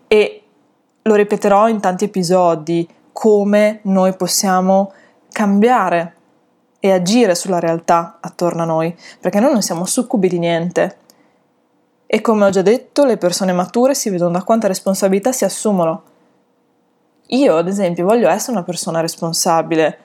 e 0.09 0.43
lo 1.03 1.15
ripeterò 1.15 1.69
in 1.69 1.81
tanti 1.81 2.05
episodi 2.05 2.89
come 3.13 3.81
noi 3.83 4.15
possiamo 4.15 4.93
cambiare 5.31 6.15
e 6.81 6.93
agire 6.93 7.35
sulla 7.35 7.59
realtà 7.59 8.19
attorno 8.21 8.63
a 8.63 8.67
noi, 8.67 8.97
perché 9.21 9.41
noi 9.41 9.53
non 9.53 9.63
siamo 9.63 9.85
succubi 9.85 10.29
di 10.29 10.39
niente. 10.39 10.97
E 12.07 12.21
come 12.21 12.45
ho 12.45 12.51
già 12.51 12.63
detto, 12.63 13.05
le 13.05 13.17
persone 13.17 13.53
mature 13.53 13.95
si 13.95 14.09
vedono 14.11 14.31
da 14.31 14.43
quanta 14.43 14.69
responsabilità 14.69 15.33
si 15.33 15.45
assumono. 15.45 16.03
Io, 17.27 17.57
ad 17.57 17.69
esempio, 17.69 18.07
voglio 18.07 18.29
essere 18.29 18.53
una 18.53 18.63
persona 18.63 19.01
responsabile, 19.01 19.99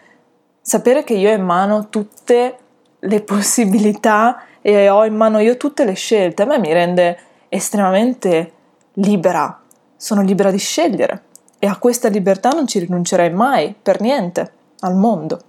sapere 0.64 1.04
che 1.04 1.14
io 1.14 1.30
ho 1.30 1.34
in 1.34 1.44
mano 1.44 1.90
tutte 1.90 2.58
le 2.98 3.22
possibilità 3.22 4.44
e 4.62 4.88
ho 4.88 5.04
in 5.06 5.14
mano 5.14 5.40
io 5.40 5.58
tutte 5.58 5.84
le 5.84 5.94
scelte, 5.94 6.44
a 6.44 6.46
me 6.46 6.58
mi 6.58 6.72
rende 6.72 7.18
estremamente 7.50 8.52
libera, 8.94 9.62
sono 9.98 10.22
libera 10.22 10.52
di 10.52 10.58
scegliere 10.58 11.24
e 11.60 11.68
a 11.68 11.76
questa 11.76 12.08
libertà 12.08 12.50
non 12.50 12.66
ci 12.66 12.80
rinuncerei 12.80 13.30
mai, 13.30 13.76
per 13.80 14.00
niente, 14.00 14.52
al 14.80 14.96
mondo. 14.96 15.40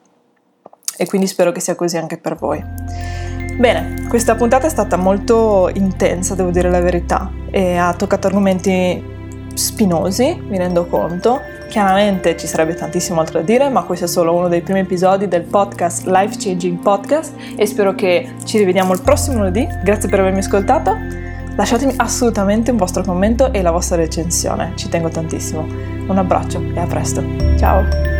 E 0.97 1.07
quindi 1.07 1.27
spero 1.27 1.53
che 1.53 1.61
sia 1.61 1.75
così 1.77 1.97
anche 1.97 2.19
per 2.19 2.37
voi. 2.37 2.63
Bene, 3.57 4.07
questa 4.09 4.35
puntata 4.35 4.67
è 4.67 4.71
stata 4.71 4.97
molto 4.97 5.71
intensa, 5.75 6.35
devo 6.35 6.51
dire 6.51 6.71
la 6.71 6.81
verità, 6.81 7.31
e 7.51 7.77
ha 7.77 7.95
toccato 7.95 8.27
argomenti 8.27 9.03
spinosi, 9.55 10.41
mi 10.49 10.59
rendo 10.59 10.87
conto, 10.87 11.41
Chiaramente 11.69 12.37
ci 12.37 12.47
sarebbe 12.47 12.75
tantissimo 12.75 13.21
altro 13.21 13.41
da 13.41 13.45
dire, 13.45 13.69
ma 13.69 13.83
questo 13.83 14.05
è 14.05 14.09
solo 14.09 14.35
uno 14.35 14.49
dei 14.49 14.61
primi 14.61 14.81
episodi 14.81 15.27
del 15.27 15.43
podcast 15.43 16.07
Life 16.07 16.37
Changing 16.39 16.79
Podcast 16.79 17.35
e 17.57 17.67
spero 17.67 17.95
che 17.95 18.35
ci 18.45 18.59
rivediamo 18.59 18.93
il 18.93 19.01
prossimo 19.01 19.39
lunedì. 19.39 19.67
Grazie 19.83 20.09
per 20.09 20.21
avermi 20.21 20.39
ascoltato. 20.39 20.97
Lasciatemi 21.57 21.95
assolutamente 21.97 22.71
un 22.71 22.77
vostro 22.77 23.03
commento 23.03 23.53
e 23.53 23.63
la 23.63 23.71
vostra 23.71 23.97
recensione, 23.97 24.73
ci 24.75 24.89
tengo 24.89 25.09
tantissimo. 25.09 25.63
Un 26.07 26.19
abbraccio 26.19 26.61
e 26.75 26.79
a 26.79 26.87
presto. 26.87 27.23
Ciao! 27.57 28.14